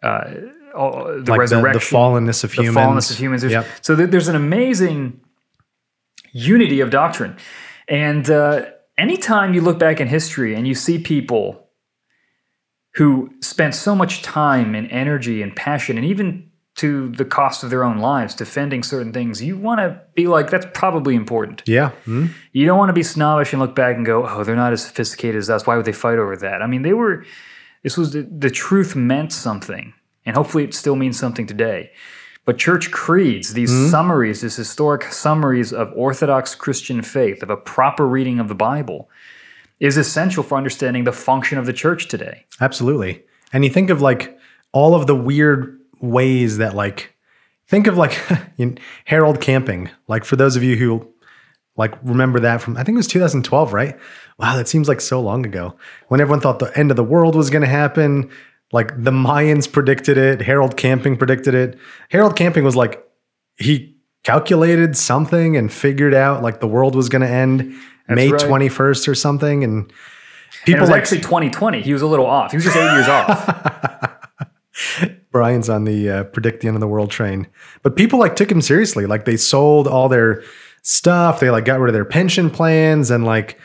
uh, 0.03 0.23
the 0.29 1.23
Like 1.27 1.39
resurrection, 1.39 1.73
the 1.73 1.97
fallenness 1.97 2.43
of 2.43 2.51
the 2.55 2.63
humans. 2.63 2.77
fallenness 2.77 3.11
of 3.11 3.17
humans. 3.17 3.41
There's- 3.41 3.65
Yep. 3.65 3.77
So 3.81 3.95
there- 3.95 4.07
there's 4.07 4.27
an 4.27 4.35
amazing 4.35 5.19
unity 6.31 6.79
of 6.79 6.89
doctrine. 6.91 7.35
And 7.87 8.29
uh, 8.29 8.65
anytime 8.97 9.53
you 9.55 9.61
look 9.61 9.79
back 9.79 9.99
in 9.99 10.07
history 10.07 10.53
and 10.53 10.67
you 10.67 10.75
see 10.75 10.99
people 10.99 11.67
who 12.95 13.31
spent 13.41 13.73
so 13.75 13.95
much 13.95 14.21
time 14.21 14.75
and 14.75 14.89
energy 14.91 15.41
and 15.41 15.55
passion 15.55 15.97
and 15.97 16.05
even 16.05 16.48
to 16.81 17.09
the 17.09 17.25
cost 17.25 17.63
of 17.63 17.69
their 17.69 17.83
own 17.83 17.97
lives 17.99 18.35
defending 18.35 18.83
certain 18.83 19.11
things, 19.13 19.41
you 19.43 19.57
want 19.57 19.79
to 19.79 19.99
be 20.15 20.27
like, 20.27 20.49
that's 20.49 20.67
probably 20.73 21.15
important. 21.15 21.61
Yeah. 21.65 21.91
Mhm. 22.05 22.29
You 22.53 22.65
don't 22.65 22.77
want 22.77 22.89
to 22.89 22.93
be 22.93 23.03
snobbish 23.03 23.51
and 23.53 23.61
look 23.61 23.75
back 23.75 23.95
and 23.97 24.05
go, 24.05 24.27
"Oh, 24.27 24.43
they're 24.43 24.55
not 24.55 24.73
as 24.73 24.83
sophisticated 24.83 25.37
as 25.37 25.49
us. 25.49 25.65
Why 25.67 25.75
would 25.75 25.85
they 25.85 25.91
fight 25.91 26.19
over 26.19 26.35
that?" 26.37 26.61
I 26.61 26.67
mean, 26.67 26.81
they 26.83 26.93
were. 26.93 27.23
This 27.83 27.97
was 27.97 28.11
the, 28.11 28.21
the 28.45 28.49
truth 28.49 28.95
meant 28.95 29.31
something, 29.31 29.93
and 30.25 30.35
hopefully, 30.35 30.63
it 30.65 30.73
still 30.73 30.95
means 30.95 31.17
something 31.17 31.47
today. 31.47 31.91
But 32.45 32.57
church 32.57 32.91
creeds, 32.91 33.53
these 33.53 33.71
summaries, 33.91 34.41
these 34.41 34.55
historic 34.55 35.03
summaries 35.11 35.71
of 35.71 35.91
Orthodox 35.95 36.55
Christian 36.55 37.01
faith, 37.01 37.43
of 37.43 37.49
a 37.49 37.57
proper 37.57 38.07
reading 38.07 38.39
of 38.39 38.47
the 38.47 38.55
Bible, 38.55 39.09
is 39.79 39.97
essential 39.97 40.43
for 40.43 40.57
understanding 40.57 41.03
the 41.03 41.11
function 41.11 41.57
of 41.57 41.65
the 41.65 41.73
church 41.73 42.07
today. 42.07 42.45
Absolutely. 42.59 43.23
And 43.53 43.63
you 43.63 43.69
think 43.69 43.89
of 43.89 44.01
like 44.01 44.37
all 44.71 44.95
of 44.95 45.05
the 45.07 45.15
weird 45.15 45.78
ways 46.01 46.57
that 46.57 46.75
like 46.75 47.15
think 47.67 47.87
of 47.87 47.97
like 47.97 48.19
Harold 49.05 49.41
Camping. 49.41 49.89
Like 50.07 50.25
for 50.25 50.35
those 50.35 50.55
of 50.55 50.63
you 50.63 50.75
who 50.75 51.07
like 51.77 51.93
remember 52.03 52.39
that 52.41 52.61
from 52.61 52.77
I 52.77 52.83
think 52.83 52.95
it 52.95 52.97
was 52.97 53.07
2012, 53.07 53.73
right? 53.73 53.97
Wow, 54.37 54.55
that 54.57 54.67
seems 54.67 54.87
like 54.87 55.01
so 55.01 55.21
long 55.21 55.45
ago. 55.45 55.75
When 56.07 56.21
everyone 56.21 56.41
thought 56.41 56.59
the 56.59 56.77
end 56.77 56.91
of 56.91 56.97
the 56.97 57.03
world 57.03 57.35
was 57.35 57.49
going 57.49 57.61
to 57.61 57.67
happen, 57.67 58.29
like 58.71 58.89
the 59.01 59.11
Mayans 59.11 59.71
predicted 59.71 60.17
it, 60.17 60.41
Harold 60.41 60.77
Camping 60.77 61.17
predicted 61.17 61.55
it. 61.55 61.77
Harold 62.09 62.35
Camping 62.35 62.63
was 62.63 62.75
like 62.75 63.05
he 63.57 63.95
calculated 64.23 64.97
something 64.97 65.55
and 65.55 65.71
figured 65.71 66.13
out 66.13 66.43
like 66.43 66.59
the 66.59 66.67
world 66.67 66.95
was 66.95 67.09
going 67.09 67.21
to 67.21 67.29
end 67.29 67.73
May 68.07 68.29
right. 68.29 68.41
21st 68.41 69.07
or 69.07 69.15
something 69.15 69.63
and 69.63 69.83
And 69.83 69.91
it 69.91 70.65
people 70.65 70.81
was 70.81 70.89
like 70.89 71.01
actually 71.01 71.21
2020. 71.21 71.81
He 71.81 71.93
was 71.93 72.01
a 72.01 72.07
little 72.07 72.25
off. 72.25 72.51
He 72.51 72.57
was 72.57 72.65
just 72.65 72.75
eight 72.75 72.91
years 72.93 73.07
off. 73.07 74.15
Brian's 75.31 75.69
on 75.69 75.83
the 75.83 76.09
uh, 76.09 76.23
predict 76.25 76.61
the 76.61 76.67
end 76.67 76.75
of 76.75 76.81
the 76.81 76.87
world 76.87 77.11
train. 77.11 77.47
But 77.83 77.95
people 77.95 78.19
like 78.19 78.35
took 78.35 78.51
him 78.51 78.61
seriously. 78.61 79.05
Like 79.05 79.25
they 79.25 79.37
sold 79.37 79.87
all 79.87 80.09
their 80.09 80.43
stuff. 80.81 81.39
They 81.39 81.49
like 81.49 81.65
got 81.65 81.79
rid 81.79 81.89
of 81.89 81.93
their 81.93 82.05
pension 82.05 82.49
plans 82.49 83.11
and 83.11 83.25
like, 83.25 83.59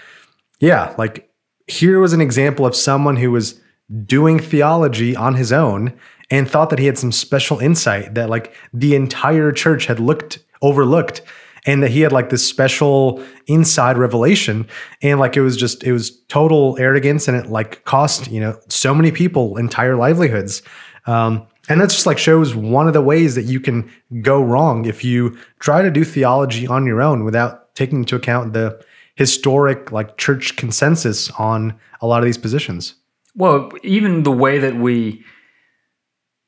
yeah, 0.61 0.95
like 0.99 1.31
here 1.67 2.01
was 2.01 2.13
an 2.13 2.21
example 2.21 2.67
of 2.67 2.77
someone 2.77 3.17
who 3.17 3.31
was 3.31 3.61
doing 4.05 4.39
theology 4.39 5.17
on 5.17 5.35
his 5.35 5.53
own 5.53 5.99
and 6.31 6.51
thought 6.51 6.71
that 6.71 6.79
he 6.79 6.87
had 6.87 6.99
some 6.99 7.13
special 7.13 7.59
insight 7.59 8.15
that 8.15 8.31
like 8.31 8.55
the 8.73 8.95
entire 8.95 9.53
church 9.53 9.87
had 9.87 10.01
looked 10.01 10.39
overlooked 10.63 11.23
and 11.67 11.83
that 11.83 11.91
he 11.91 12.01
had 12.01 12.13
like 12.13 12.31
this 12.31 12.47
special 12.47 13.23
inside 13.47 13.97
revelation 13.99 14.67
and 15.03 15.21
like 15.21 15.37
it 15.37 15.43
was 15.43 15.57
just 15.57 15.85
it 15.85 15.93
was 15.93 16.19
total 16.27 16.77
arrogance 16.79 17.29
and 17.29 17.37
it 17.37 17.47
like 17.47 17.85
cost 17.85 18.31
you 18.31 18.41
know 18.41 18.59
so 18.69 18.95
many 18.95 19.11
people 19.11 19.57
entire 19.57 19.97
livelihoods 19.97 20.63
um, 21.07 21.47
and 21.69 21.81
that's 21.81 21.95
just 21.95 22.07
like 22.07 22.19
shows 22.19 22.55
one 22.55 22.87
of 22.87 22.93
the 22.95 23.03
ways 23.03 23.35
that 23.35 23.45
you 23.45 23.61
can 23.61 23.91
go 24.23 24.43
wrong 24.43 24.85
if 24.85 25.03
you 25.05 25.37
try 25.61 25.83
to 25.83 25.91
do 25.91 26.05
theology 26.05 26.67
on 26.67 26.87
your 26.87 27.01
own 27.03 27.25
without 27.25 27.75
taking 27.75 27.99
into 28.01 28.17
account 28.17 28.53
the 28.53 28.85
historic 29.17 29.91
like 29.93 30.17
church 30.19 30.57
consensus 30.57 31.31
on 31.33 31.75
a 32.01 32.07
lot 32.07 32.19
of 32.19 32.25
these 32.25 32.39
positions 32.39 32.95
Well, 33.37 33.71
even 33.83 34.23
the 34.25 34.33
way 34.33 34.59
that 34.59 34.77
we 34.77 35.25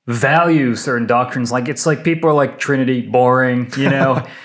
value 0.07 0.75
certain 0.77 1.07
doctrines, 1.07 1.51
like 1.51 1.69
it's 1.69 1.85
like 1.87 2.05
people 2.05 2.31
are 2.31 2.35
like 2.35 2.59
Trinity, 2.59 3.03
boring, 3.03 3.71
you 3.77 3.89
know. 3.91 4.25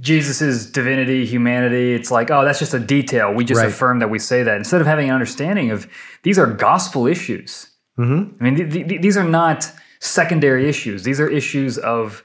Jesus's 0.00 0.70
divinity, 0.70 1.24
humanity. 1.24 1.94
It's 1.94 2.10
like, 2.10 2.30
oh, 2.30 2.44
that's 2.44 2.58
just 2.58 2.74
a 2.74 2.78
detail. 2.78 3.32
We 3.32 3.46
just 3.46 3.60
Right. 3.62 3.68
affirm 3.70 3.98
that 4.00 4.10
we 4.10 4.18
say 4.18 4.42
that 4.42 4.58
instead 4.58 4.82
of 4.82 4.86
having 4.86 5.08
an 5.08 5.14
understanding 5.14 5.70
of 5.70 5.86
these 6.22 6.38
are 6.38 6.46
gospel 6.46 7.06
issues. 7.06 7.68
Mhm. 7.98 8.34
I 8.40 8.44
mean, 8.44 8.56
th- 8.70 8.88
th- 8.88 9.00
these 9.00 9.16
are 9.16 9.24
not 9.24 9.70
secondary 10.00 10.68
issues. 10.68 11.02
These 11.04 11.20
are 11.20 11.28
issues 11.28 11.78
of 11.78 12.22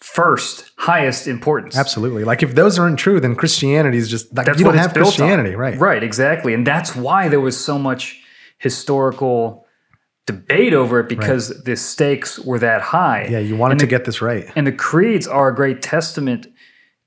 first, 0.00 0.70
highest 0.76 1.26
importance. 1.26 1.76
Absolutely. 1.78 2.24
Like 2.24 2.42
if 2.42 2.54
those 2.54 2.78
aren't 2.78 2.98
true, 2.98 3.20
then 3.20 3.34
Christianity 3.34 3.96
is 3.96 4.08
just 4.10 4.34
like 4.36 4.46
That's 4.46 4.58
you 4.58 4.64
don't 4.64 4.76
have 4.76 4.92
Christianity, 4.92 5.54
on. 5.54 5.60
right? 5.60 5.78
Right, 5.78 6.02
exactly. 6.02 6.52
And 6.52 6.66
that's 6.66 6.94
why 6.94 7.28
there 7.28 7.40
was 7.40 7.56
so 7.62 7.78
much 7.78 8.20
historical 8.58 9.66
debate 10.26 10.72
over 10.74 11.00
it 11.00 11.08
because 11.08 11.62
the 11.64 11.76
stakes 11.76 12.38
were 12.38 12.58
that 12.58 12.80
high. 12.80 13.26
Yeah, 13.30 13.38
you 13.38 13.56
wanted 13.56 13.78
to 13.80 13.86
get 13.86 14.04
this 14.04 14.20
right. 14.22 14.46
And 14.56 14.66
the 14.66 14.72
creeds 14.72 15.26
are 15.26 15.48
a 15.48 15.54
great 15.54 15.80
testament 15.82 16.46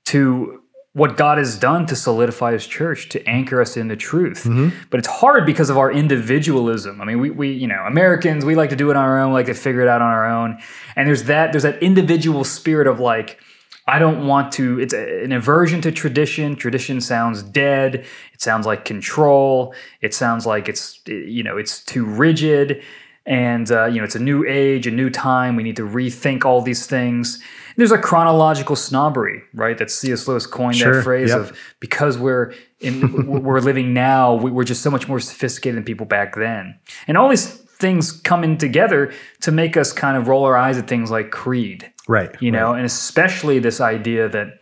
to 0.06 0.62
what 0.98 1.16
God 1.16 1.38
has 1.38 1.56
done 1.56 1.86
to 1.86 1.96
solidify 1.96 2.52
his 2.52 2.66
church, 2.66 3.08
to 3.10 3.26
anchor 3.26 3.60
us 3.60 3.76
in 3.76 3.88
the 3.88 3.96
truth. 3.96 4.44
Mm-hmm. 4.44 4.76
But 4.90 4.98
it's 4.98 5.08
hard 5.08 5.46
because 5.46 5.70
of 5.70 5.78
our 5.78 5.90
individualism. 5.92 7.00
I 7.00 7.04
mean, 7.04 7.20
we, 7.20 7.30
we, 7.30 7.52
you 7.52 7.68
know, 7.68 7.82
Americans, 7.86 8.44
we 8.44 8.56
like 8.56 8.70
to 8.70 8.76
do 8.76 8.90
it 8.90 8.96
on 8.96 9.04
our 9.04 9.18
own, 9.20 9.30
we 9.30 9.34
like 9.34 9.46
to 9.46 9.54
figure 9.54 9.80
it 9.80 9.88
out 9.88 10.02
on 10.02 10.08
our 10.08 10.26
own. 10.28 10.58
And 10.96 11.06
there's 11.08 11.24
that, 11.24 11.52
there's 11.52 11.62
that 11.62 11.82
individual 11.82 12.42
spirit 12.44 12.86
of 12.88 12.98
like, 12.98 13.38
I 13.86 13.98
don't 13.98 14.26
want 14.26 14.52
to, 14.52 14.78
it's 14.80 14.92
a- 14.92 15.24
an 15.24 15.32
aversion 15.32 15.80
to 15.82 15.92
tradition. 15.92 16.56
Tradition 16.56 17.00
sounds 17.00 17.42
dead. 17.42 18.04
It 18.34 18.42
sounds 18.42 18.66
like 18.66 18.84
control. 18.84 19.74
It 20.02 20.12
sounds 20.12 20.44
like 20.44 20.68
it's, 20.68 21.00
you 21.06 21.42
know, 21.42 21.56
it's 21.56 21.82
too 21.84 22.04
rigid. 22.04 22.82
And, 23.24 23.70
uh, 23.70 23.86
you 23.86 23.98
know, 23.98 24.04
it's 24.04 24.16
a 24.16 24.20
new 24.20 24.44
age, 24.46 24.86
a 24.86 24.90
new 24.90 25.10
time. 25.10 25.54
We 25.54 25.62
need 25.62 25.76
to 25.76 25.86
rethink 25.86 26.44
all 26.44 26.60
these 26.60 26.86
things. 26.86 27.42
There's 27.78 27.92
a 27.92 27.96
chronological 27.98 28.76
snobbery, 28.76 29.42
right? 29.54 29.78
That 29.78 29.90
C.S. 29.90 30.28
Lewis 30.28 30.46
coined 30.46 30.76
Sure, 30.76 30.96
that 30.96 31.04
phrase 31.04 31.30
yep. 31.30 31.38
of 31.38 31.58
because 31.80 32.18
we're 32.18 32.52
in, 32.80 33.26
we're 33.44 33.60
living 33.60 33.94
now, 33.94 34.34
we- 34.34 34.50
we're 34.50 34.64
just 34.64 34.82
so 34.82 34.90
much 34.90 35.08
more 35.08 35.20
sophisticated 35.20 35.76
than 35.76 35.84
people 35.84 36.04
back 36.04 36.34
then. 36.34 36.78
And 37.06 37.16
all 37.16 37.28
these 37.28 37.46
things 37.46 38.12
come 38.12 38.42
in 38.44 38.58
together 38.58 39.12
to 39.42 39.52
make 39.52 39.76
us 39.76 39.92
kind 39.92 40.16
of 40.16 40.26
roll 40.28 40.44
our 40.44 40.56
eyes 40.56 40.76
at 40.76 40.88
things 40.88 41.10
like 41.10 41.30
creed 41.30 41.90
Right. 42.08 42.34
you 42.42 42.50
know, 42.50 42.72
and 42.74 42.84
especially 42.84 43.60
this 43.60 43.80
idea 43.80 44.28
that 44.28 44.58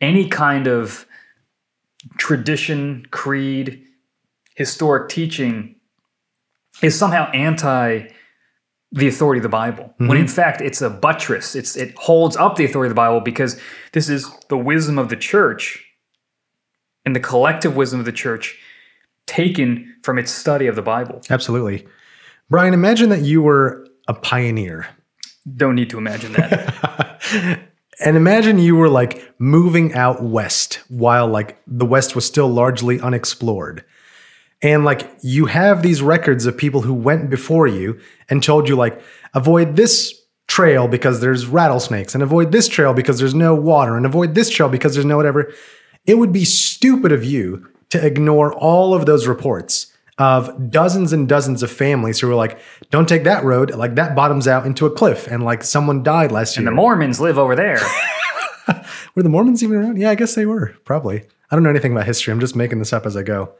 any 0.00 0.28
kind 0.28 0.68
of 0.68 1.04
tradition, 2.18 3.06
creed, 3.10 3.84
historic 4.54 5.08
teaching 5.08 5.76
is 6.82 6.96
somehow 6.98 7.30
anti 7.32 8.06
the 8.92 9.08
authority 9.08 9.38
of 9.38 9.42
the 9.42 9.48
Bible. 9.48 9.94
When 9.96 10.10
mm-hmm. 10.10 10.18
in 10.18 10.28
fact 10.28 10.60
it's 10.60 10.82
a 10.82 10.90
buttress. 10.90 11.54
It's 11.54 11.76
it 11.76 11.96
holds 11.96 12.36
up 12.36 12.56
the 12.56 12.64
authority 12.64 12.88
of 12.88 12.90
the 12.90 13.00
Bible 13.00 13.20
because 13.20 13.60
this 13.92 14.08
is 14.08 14.30
the 14.48 14.58
wisdom 14.58 14.98
of 14.98 15.08
the 15.08 15.16
church 15.16 15.84
and 17.04 17.16
the 17.16 17.20
collective 17.20 17.74
wisdom 17.74 18.00
of 18.00 18.06
the 18.06 18.12
church 18.12 18.58
taken 19.26 19.96
from 20.02 20.18
its 20.18 20.30
study 20.30 20.66
of 20.66 20.76
the 20.76 20.82
Bible. 20.82 21.20
Absolutely. 21.30 21.86
Brian, 22.50 22.74
imagine 22.74 23.08
that 23.08 23.22
you 23.22 23.40
were 23.40 23.86
a 24.08 24.14
pioneer. 24.14 24.86
Don't 25.56 25.74
need 25.74 25.90
to 25.90 25.98
imagine 25.98 26.32
that. 26.32 27.68
And 28.04 28.16
imagine 28.16 28.58
you 28.58 28.74
were 28.76 28.88
like 28.88 29.32
moving 29.38 29.94
out 29.94 30.22
west 30.22 30.80
while 30.88 31.28
like 31.28 31.60
the 31.66 31.86
west 31.86 32.14
was 32.14 32.24
still 32.24 32.48
largely 32.48 33.00
unexplored. 33.00 33.84
And 34.62 34.84
like 34.84 35.10
you 35.22 35.46
have 35.46 35.82
these 35.82 36.02
records 36.02 36.46
of 36.46 36.56
people 36.56 36.82
who 36.82 36.94
went 36.94 37.30
before 37.30 37.66
you 37.66 38.00
and 38.28 38.42
told 38.42 38.68
you 38.68 38.76
like 38.76 39.00
avoid 39.34 39.76
this 39.76 40.14
trail 40.46 40.86
because 40.86 41.20
there's 41.20 41.46
rattlesnakes 41.46 42.14
and 42.14 42.22
avoid 42.22 42.52
this 42.52 42.68
trail 42.68 42.94
because 42.94 43.18
there's 43.18 43.34
no 43.34 43.54
water 43.54 43.96
and 43.96 44.06
avoid 44.06 44.34
this 44.34 44.50
trail 44.50 44.68
because 44.68 44.94
there's 44.94 45.06
no 45.06 45.16
whatever. 45.16 45.52
It 46.06 46.18
would 46.18 46.32
be 46.32 46.44
stupid 46.44 47.12
of 47.12 47.24
you 47.24 47.66
to 47.90 48.04
ignore 48.04 48.52
all 48.54 48.94
of 48.94 49.06
those 49.06 49.26
reports 49.26 49.92
of 50.18 50.70
dozens 50.70 51.12
and 51.12 51.28
dozens 51.28 51.62
of 51.62 51.70
families 51.70 52.20
who 52.20 52.28
were 52.28 52.34
like, 52.34 52.58
don't 52.90 53.08
take 53.08 53.24
that 53.24 53.44
road, 53.44 53.74
like 53.74 53.94
that 53.96 54.14
bottoms 54.14 54.46
out 54.46 54.66
into 54.66 54.86
a 54.86 54.90
cliff 54.90 55.26
and 55.26 55.42
like 55.42 55.64
someone 55.64 56.02
died 56.02 56.30
last 56.30 56.56
year. 56.56 56.60
And 56.60 56.68
the 56.68 56.76
Mormons 56.76 57.20
live 57.20 57.38
over 57.38 57.56
there. 57.56 57.80
Were 59.14 59.22
the 59.22 59.28
Mormons 59.28 59.62
even 59.62 59.76
around? 59.78 59.98
Yeah, 59.98 60.10
I 60.10 60.14
guess 60.14 60.34
they 60.34 60.46
were, 60.46 60.74
probably. 60.84 61.24
I 61.50 61.56
don't 61.56 61.62
know 61.62 61.70
anything 61.70 61.92
about 61.92 62.06
history. 62.06 62.32
I'm 62.32 62.40
just 62.40 62.56
making 62.56 62.78
this 62.78 62.92
up 62.92 63.04
as 63.04 63.16
I 63.16 63.22
go. 63.22 63.52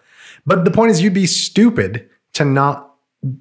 But 0.47 0.65
the 0.65 0.71
point 0.71 0.91
is, 0.91 1.03
you'd 1.03 1.15
be 1.15 1.27
stupid 1.27 2.09
to 2.35 2.45
not 2.45 2.95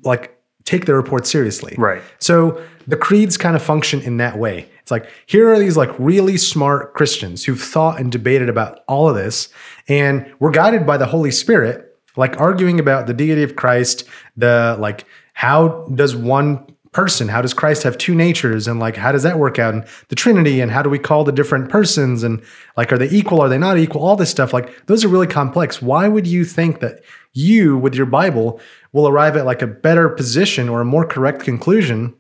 like 0.03 0.37
take 0.63 0.85
the 0.85 0.93
report 0.95 1.25
seriously. 1.25 1.75
Right. 1.77 2.01
So 2.19 2.63
the 2.87 2.97
creeds 2.97 3.37
kind 3.37 3.55
of 3.55 3.63
function 3.63 4.01
in 4.01 4.17
that 4.17 4.37
way. 4.37 4.69
It's 4.81 4.91
like, 4.91 5.09
here 5.25 5.51
are 5.51 5.59
these 5.59 5.77
like 5.77 5.89
really 5.97 6.37
smart 6.37 6.93
Christians 6.93 7.45
who've 7.45 7.61
thought 7.61 7.99
and 7.99 8.11
debated 8.11 8.49
about 8.49 8.79
all 8.87 9.09
of 9.09 9.15
this, 9.15 9.49
and 9.87 10.31
we're 10.39 10.51
guided 10.51 10.85
by 10.85 10.97
the 10.97 11.05
Holy 11.05 11.31
Spirit, 11.31 11.97
like 12.15 12.39
arguing 12.39 12.79
about 12.79 13.07
the 13.07 13.13
deity 13.13 13.43
of 13.43 13.55
Christ, 13.55 14.03
the 14.35 14.75
like, 14.79 15.05
how 15.33 15.87
does 15.95 16.15
one 16.15 16.70
person, 16.91 17.29
how 17.29 17.41
does 17.41 17.53
Christ 17.53 17.83
have 17.83 17.97
two 17.97 18.13
natures, 18.13 18.67
and 18.67 18.79
like, 18.79 18.97
how 18.97 19.11
does 19.11 19.23
that 19.23 19.39
work 19.39 19.59
out, 19.59 19.73
and 19.73 19.85
the 20.09 20.15
Trinity, 20.15 20.59
and 20.59 20.71
how 20.71 20.81
do 20.81 20.89
we 20.89 20.99
call 20.99 21.23
the 21.23 21.31
different 21.31 21.69
persons, 21.69 22.23
and 22.23 22.43
like, 22.75 22.91
are 22.91 22.97
they 22.97 23.09
equal, 23.09 23.41
are 23.41 23.49
they 23.49 23.57
not 23.57 23.77
equal, 23.77 24.03
all 24.03 24.15
this 24.15 24.29
stuff, 24.29 24.53
like, 24.53 24.85
those 24.87 25.05
are 25.05 25.07
really 25.07 25.27
complex. 25.27 25.81
Why 25.81 26.07
would 26.07 26.27
you 26.27 26.43
think 26.43 26.81
that 26.81 27.01
you, 27.33 27.77
with 27.77 27.95
your 27.95 28.05
Bible, 28.05 28.59
will 28.91 29.07
arrive 29.07 29.37
at 29.37 29.45
like 29.45 29.61
a 29.61 29.67
better 29.67 30.09
position 30.09 30.67
or 30.67 30.81
a 30.81 30.85
more 30.85 31.05
correct 31.05 31.41
conclusion 31.41 32.13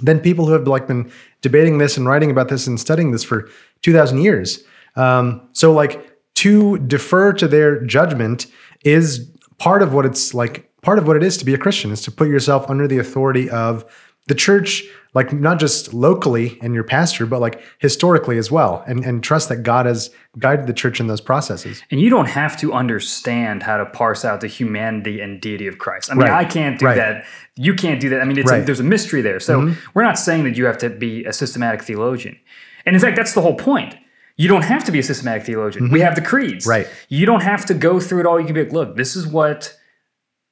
than 0.00 0.20
people 0.20 0.46
who 0.46 0.52
have 0.52 0.66
like 0.66 0.86
been 0.86 1.10
debating 1.40 1.78
this 1.78 1.96
and 1.96 2.06
writing 2.06 2.30
about 2.30 2.48
this 2.48 2.66
and 2.66 2.78
studying 2.78 3.12
this 3.12 3.24
for 3.24 3.48
2000 3.82 4.18
years? 4.18 4.64
Um, 4.96 5.48
so 5.52 5.72
like 5.72 6.12
to 6.34 6.78
defer 6.78 7.32
to 7.32 7.48
their 7.48 7.80
judgment 7.84 8.46
is 8.84 9.30
part 9.58 9.82
of 9.82 9.94
what 9.94 10.04
it's 10.04 10.34
like 10.34 10.70
part 10.84 10.98
of 10.98 11.06
what 11.06 11.16
it 11.16 11.22
is 11.22 11.36
to 11.38 11.44
be 11.44 11.54
a 11.54 11.58
christian 11.58 11.90
is 11.90 12.00
to 12.02 12.10
put 12.10 12.28
yourself 12.28 12.68
under 12.70 12.86
the 12.86 12.98
authority 12.98 13.48
of 13.50 13.84
the 14.26 14.34
church 14.34 14.84
like 15.14 15.32
not 15.32 15.58
just 15.60 15.92
locally 15.94 16.58
and 16.62 16.74
your 16.74 16.84
pastor 16.84 17.24
but 17.26 17.40
like 17.40 17.60
historically 17.78 18.38
as 18.38 18.50
well 18.50 18.82
and, 18.86 19.04
and 19.04 19.22
trust 19.22 19.48
that 19.48 19.58
god 19.62 19.86
has 19.86 20.10
guided 20.38 20.66
the 20.66 20.72
church 20.72 20.98
in 21.00 21.06
those 21.06 21.20
processes 21.20 21.82
And 21.90 22.00
you 22.00 22.10
don't 22.10 22.28
have 22.28 22.56
to 22.62 22.72
understand 22.72 23.62
how 23.62 23.76
to 23.76 23.86
parse 23.86 24.24
out 24.24 24.40
the 24.40 24.48
humanity 24.48 25.20
and 25.20 25.40
deity 25.40 25.66
of 25.68 25.78
Christ. 25.78 26.10
I 26.10 26.14
mean, 26.14 26.22
Right. 26.28 26.32
I 26.32 26.44
can't 26.44 26.78
do 26.78 26.86
Right. 26.86 26.96
that. 26.96 27.24
You 27.54 27.74
can't 27.74 28.00
do 28.00 28.08
that. 28.10 28.20
I 28.20 28.24
mean, 28.24 28.38
it's 28.38 28.50
a, 28.50 28.54
Right. 28.54 28.58
Mm-hmm. 28.58 28.66
there's 28.66 28.80
a 28.80 28.84
mystery 28.96 29.22
there. 29.22 29.38
So 29.38 29.72
we're 29.94 30.02
not 30.02 30.18
saying 30.18 30.42
that 30.44 30.56
you 30.56 30.64
have 30.66 30.78
to 30.78 30.90
be 30.90 31.24
a 31.24 31.32
systematic 31.32 31.82
theologian. 31.82 32.36
And 32.84 32.96
in 32.96 33.00
fact, 33.00 33.16
that's 33.16 33.32
the 33.34 33.42
whole 33.42 33.54
point. 33.54 33.94
You 34.36 34.48
don't 34.48 34.64
have 34.64 34.82
to 34.84 34.92
be 34.92 34.98
a 34.98 35.02
systematic 35.04 35.44
theologian. 35.46 35.90
We 35.92 36.00
have 36.00 36.16
the 36.16 36.20
creeds. 36.22 36.64
Mm-hmm. 36.64 36.70
Right. 36.70 36.86
You 37.08 37.24
don't 37.26 37.42
have 37.44 37.64
to 37.66 37.74
go 37.74 38.00
through 38.00 38.20
it 38.20 38.26
all. 38.26 38.40
You 38.40 38.46
can 38.46 38.54
be 38.54 38.64
like, 38.64 38.72
look, 38.72 38.96
this 38.96 39.14
is 39.14 39.24
what 39.26 39.76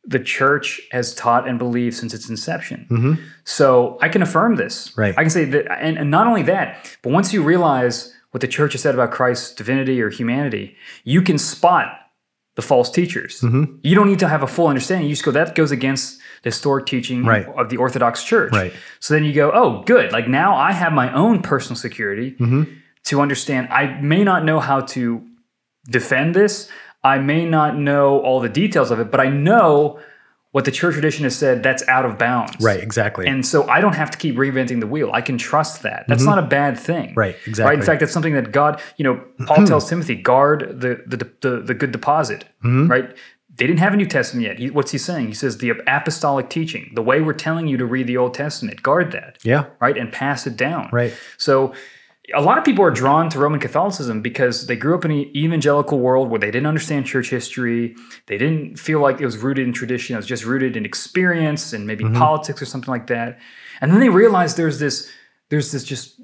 the 0.05 0.19
church 0.19 0.81
has 0.91 1.15
taught 1.15 1.47
and 1.49 1.59
believed 1.59 1.97
since 1.97 2.13
its 2.13 2.29
inception. 2.29 3.19
So 3.45 3.99
I 4.03 4.09
can 4.09 4.23
affirm 4.23 4.57
this. 4.57 4.89
Mm-hmm. 4.89 5.01
Right. 5.01 5.15
I 5.17 5.23
can 5.23 5.31
say 5.31 5.45
that, 5.47 5.71
and, 5.81 5.97
and 5.99 6.11
not 6.11 6.27
only 6.27 6.43
that, 6.43 6.97
but 7.03 7.13
once 7.13 7.33
you 7.33 7.43
realize 7.43 8.13
what 8.33 8.41
the 8.41 8.49
church 8.49 8.73
has 8.73 8.83
said 8.83 8.95
about 8.95 9.11
Christ's 9.13 9.55
divinity 9.55 10.01
or 10.03 10.11
humanity, 10.11 10.77
you 11.05 11.23
can 11.23 11.39
spot 11.39 11.99
the 12.57 12.63
false 12.63 12.91
teachers. 12.91 13.41
Mm-hmm. 13.41 13.77
You 13.83 13.95
don't 13.95 14.09
need 14.09 14.19
to 14.19 14.29
have 14.29 14.43
a 14.43 14.47
full 14.47 14.67
understanding. 14.67 15.07
You 15.09 15.13
just 15.15 15.25
go, 15.25 15.31
that 15.31 15.55
goes 15.55 15.71
against 15.71 16.19
the 16.43 16.49
historic 16.49 16.87
teaching 16.87 17.25
Right. 17.25 17.47
of 17.57 17.71
the 17.71 17.77
Orthodox 17.77 18.25
Church. 18.25 18.53
Right. 18.53 18.73
So 19.01 19.15
then 19.15 19.25
you 19.25 19.33
go, 19.33 19.51
oh, 19.53 19.83
good. 19.85 20.13
Like 20.13 20.29
now 20.29 20.57
I 20.57 20.73
have 20.73 20.93
my 20.93 21.13
own 21.15 21.43
personal 21.43 21.77
security 21.77 22.33
Mm-hmm. 22.33 22.65
to 23.05 23.21
understand. 23.21 23.69
I 23.71 24.01
may 24.01 24.25
not 24.25 24.45
know 24.45 24.61
how 24.61 24.81
to 24.81 25.25
defend 25.89 26.35
this. 26.35 26.69
I 27.05 27.19
may 27.19 27.45
not 27.45 27.77
know 27.77 28.21
all 28.21 28.41
the 28.41 28.49
details 28.49 28.91
of 28.91 29.01
it, 29.01 29.11
but 29.11 29.21
I 29.21 29.29
know 29.29 29.99
what 30.53 30.67
the 30.67 30.71
church 30.71 30.93
tradition 30.93 31.25
has 31.25 31.35
said 31.35 31.63
that's 31.63 31.83
out 31.89 32.05
of 32.05 32.19
bounds. 32.19 32.55
right 32.61 32.79
exactly 32.81 33.27
And 33.27 33.45
so 33.45 33.67
I 33.69 33.81
don't 33.81 33.95
have 33.95 34.11
to 34.11 34.19
keep 34.19 34.37
reinventing 34.37 34.81
the 34.81 34.87
wheel. 34.87 35.11
I 35.13 35.23
can 35.23 35.39
trust 35.39 35.83
that. 35.83 36.05
That's 36.09 36.25
not 36.25 36.39
a 36.39 36.43
bad 36.43 36.79
thing. 36.79 37.11
Mm-hmm. 37.11 37.19
Right, 37.19 37.35
Right. 37.37 37.49
exactly. 37.49 37.75
In 37.77 37.83
fact, 37.83 38.01
that's 38.01 38.13
something 38.13 38.35
that 38.35 38.53
God, 38.53 38.81
you 38.99 39.05
know, 39.05 39.25
Paul 39.47 39.65
tells 39.67 39.89
Timothy, 39.89 40.15
guard 40.15 40.81
the 40.81 41.03
the, 41.07 41.17
the, 41.41 41.61
the 41.63 41.75
good 41.75 41.91
deposit. 41.91 42.45
Mm-hmm. 42.63 42.87
Right. 42.91 43.17
They 43.55 43.67
didn't 43.67 43.81
have 43.81 43.93
a 43.95 43.97
New 43.97 44.07
Testament 44.07 44.47
yet. 44.47 44.59
He, 44.59 44.71
what's 44.71 44.93
he 44.93 44.99
saying? 44.99 45.29
He 45.29 45.35
says 45.35 45.59
the 45.59 45.71
apostolic 45.87 46.49
teaching, 46.51 46.91
the 46.95 47.03
way 47.03 47.21
we're 47.21 47.35
telling 47.35 47.67
you 47.67 47.77
to 47.79 47.85
read 47.87 48.07
the 48.07 48.17
Old 48.19 48.35
Testament, 48.35 48.83
guard 48.83 49.13
that. 49.13 49.39
yeah 49.43 49.67
Right. 49.81 49.97
And 49.97 50.13
pass 50.13 50.47
it 50.47 50.57
down. 50.57 50.91
Right. 50.93 51.15
So 51.39 51.73
a 52.35 52.41
lot 52.41 52.57
of 52.57 52.65
people 52.65 52.85
are 52.85 52.91
drawn 52.91 53.29
to 53.31 53.39
Roman 53.39 53.59
Catholicism 53.59 54.23
because 54.23 54.67
they 54.67 54.77
grew 54.77 54.95
up 54.95 55.05
in 55.05 55.11
an 55.11 55.37
evangelical 55.37 55.99
world 55.99 56.31
where 56.31 56.39
they 56.39 56.51
didn't 56.53 56.67
understand 56.67 57.05
church 57.05 57.31
history. 57.31 57.97
They 58.27 58.39
didn't 58.39 58.79
feel 58.79 59.01
like 59.01 59.21
it 59.21 59.25
was 59.25 59.39
rooted 59.39 59.67
in 59.67 59.73
tradition. 59.73 60.15
It 60.15 60.19
was 60.19 60.27
just 60.27 60.45
rooted 60.45 60.77
in 60.77 60.85
experience 60.85 61.73
and 61.73 61.87
maybe 61.87 62.05
mm-hmm. 62.05 62.17
politics 62.17 62.63
or 62.63 62.67
something 62.67 62.91
like 62.91 63.09
that. 63.09 63.41
And 63.81 63.91
then 63.91 63.99
they 63.99 64.09
realized 64.09 64.57
there's 64.57 64.79
this 64.79 65.11
there's 65.49 65.73
this 65.73 65.85
just 65.85 66.21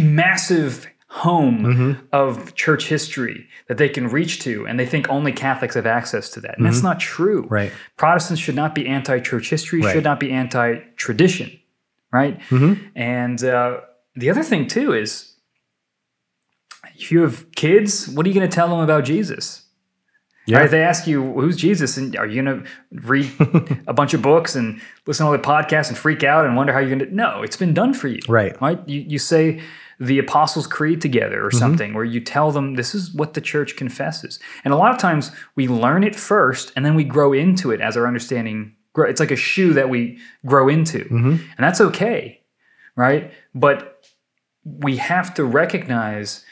massive 0.00 0.88
home 1.08 1.62
mm-hmm. 1.62 2.06
of 2.12 2.54
church 2.56 2.88
history 2.88 3.46
that 3.68 3.78
they 3.78 3.88
can 3.88 4.08
reach 4.08 4.40
to 4.40 4.66
and 4.66 4.80
they 4.80 4.86
think 4.86 5.08
only 5.08 5.30
Catholics 5.30 5.76
have 5.76 5.86
access 5.86 6.28
to 6.30 6.40
that. 6.40 6.56
And 6.56 6.66
that's 6.66 6.78
mm-hmm. 6.78 6.88
not 6.88 6.98
true. 6.98 7.46
Right. 7.48 7.72
Protestants 7.96 8.42
should 8.42 8.56
not 8.56 8.74
be 8.74 8.88
anti-church 8.88 9.48
history, 9.48 9.80
Right. 9.80 9.92
should 9.92 10.02
not 10.02 10.18
be 10.18 10.32
anti-tradition, 10.32 11.56
right? 12.12 12.40
And 12.96 13.44
uh, 13.44 13.80
the 14.16 14.30
other 14.30 14.42
thing 14.42 14.66
too 14.66 14.92
is 14.92 15.34
if 16.96 17.10
you 17.10 17.22
have 17.22 17.50
kids, 17.52 18.08
what 18.08 18.24
are 18.26 18.28
you 18.28 18.34
going 18.34 18.48
to 18.48 18.54
tell 18.54 18.68
them 18.68 18.80
about 18.80 19.04
Jesus? 19.04 19.62
Yeah. 20.46 20.58
Right? 20.58 20.64
If 20.66 20.70
they 20.72 20.82
ask 20.82 21.06
you 21.06 21.32
who's 21.32 21.56
Jesus, 21.56 21.96
and 21.96 22.14
are 22.16 22.26
you 22.26 22.42
going 22.42 22.62
to 22.62 22.68
read 22.92 23.30
a 23.86 23.94
bunch 23.94 24.12
of 24.12 24.20
books 24.20 24.54
and 24.54 24.80
listen 25.06 25.24
to 25.24 25.28
all 25.28 25.32
the 25.32 25.38
podcasts 25.42 25.88
and 25.88 25.96
freak 25.96 26.22
out 26.22 26.44
and 26.44 26.54
wonder 26.54 26.72
how 26.72 26.80
you're 26.80 26.90
going 26.94 26.98
to? 27.10 27.14
No, 27.14 27.42
it's 27.42 27.56
been 27.56 27.72
done 27.72 27.94
for 27.94 28.08
you. 28.08 28.20
Right. 28.28 28.60
Right. 28.60 28.86
You, 28.86 29.00
you 29.00 29.18
say 29.18 29.62
the 29.98 30.18
Apostles' 30.18 30.66
Creed 30.66 31.00
together 31.00 31.36
Mm-hmm. 31.38 31.46
or 31.46 31.50
something, 31.50 31.94
where 31.94 32.04
you 32.04 32.20
tell 32.20 32.52
them 32.52 32.74
this 32.74 32.94
is 32.94 33.14
what 33.14 33.32
the 33.32 33.40
church 33.40 33.74
confesses. 33.76 34.38
And 34.64 34.74
a 34.74 34.76
lot 34.76 34.92
of 34.92 34.98
times 34.98 35.30
we 35.56 35.66
learn 35.66 36.04
it 36.04 36.14
first, 36.14 36.72
and 36.76 36.84
then 36.84 36.94
we 36.94 37.04
grow 37.04 37.32
into 37.32 37.70
it 37.70 37.80
as 37.80 37.96
our 37.96 38.06
understanding. 38.06 38.76
grow. 38.92 39.08
It's 39.08 39.20
like 39.20 39.30
a 39.30 39.36
shoe 39.36 39.72
that 39.72 39.88
we 39.88 40.18
grow 40.44 40.68
into, 40.68 40.98
Mm-hmm. 41.04 41.28
and 41.30 41.58
that's 41.58 41.80
okay, 41.80 42.42
right? 42.96 43.32
But 43.54 43.93
we 44.64 44.96
have 44.96 45.34
to 45.34 45.44
recognize 45.44 46.44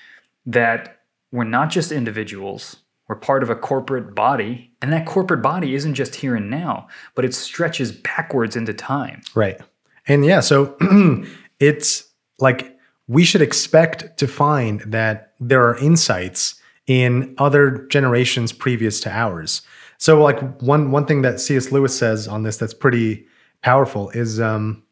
that 0.47 1.01
we're 1.31 1.45
not 1.45 1.71
just 1.71 1.93
individuals. 1.93 2.77
We're 3.09 3.17
part 3.17 3.43
of 3.43 3.51
a 3.51 3.55
corporate 3.55 4.15
body, 4.15 4.73
and 4.81 4.93
that 4.93 5.07
corporate 5.07 5.43
body 5.43 5.75
isn't 5.75 5.95
just 5.95 6.17
here 6.17 6.37
and 6.37 6.51
now, 6.51 6.89
but 7.15 7.25
it 7.25 7.35
stretches 7.35 7.93
backwards 7.93 8.57
into 8.57 8.73
time. 8.73 9.23
Right. 9.35 9.61
And 10.07 10.25
yeah, 10.25 10.41
so 10.41 10.77
it's 11.61 12.05
like 12.39 12.77
we 13.09 13.25
should 13.25 13.43
expect 13.43 14.19
to 14.19 14.29
find 14.29 14.81
that 14.81 15.35
there 15.41 15.63
are 15.69 15.77
insights 15.79 16.61
in 16.87 17.35
other 17.39 17.87
generations 17.89 18.53
previous 18.53 19.01
to 19.01 19.11
ours. 19.11 19.63
So 19.99 20.21
like 20.21 20.61
one 20.61 20.91
one 20.91 21.07
thing 21.07 21.23
that 21.23 21.41
C.S. 21.41 21.71
Lewis 21.71 21.97
says 21.97 22.27
on 22.27 22.43
this 22.43 22.57
that's 22.57 22.75
pretty 22.75 23.27
powerful 23.63 24.11
is 24.11 24.41
um 24.41 24.83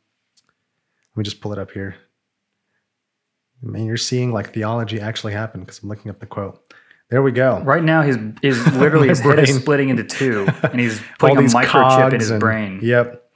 let 1.17 1.19
me 1.19 1.25
just 1.25 1.41
pull 1.41 1.53
it 1.53 1.59
up 1.59 1.73
here. 1.73 1.97
I 3.63 3.67
mean, 3.67 3.87
you're 3.87 3.97
seeing 3.97 4.33
like 4.33 4.53
theology 4.53 5.01
actually 5.01 5.33
happen 5.33 5.61
because 5.61 5.83
I'm 5.83 5.89
looking 5.89 6.11
up 6.11 6.21
the 6.21 6.27
quote. 6.27 6.63
There 7.11 7.23
we 7.23 7.33
go. 7.33 7.61
Right 7.61 7.83
now, 7.83 8.03
his 8.03 8.17
is 8.43 8.65
literally 8.77 9.09
his 9.09 9.21
head 9.21 9.39
is 9.41 9.57
splitting 9.57 9.89
into 9.89 10.05
two, 10.05 10.49
and 10.63 10.81
he's 10.81 11.01
putting 11.19 11.39
a 11.39 11.43
microchip 11.43 12.13
in 12.13 12.21
his 12.21 12.31
and- 12.31 12.41
brain. 12.41 12.81
Yep. 12.83 13.27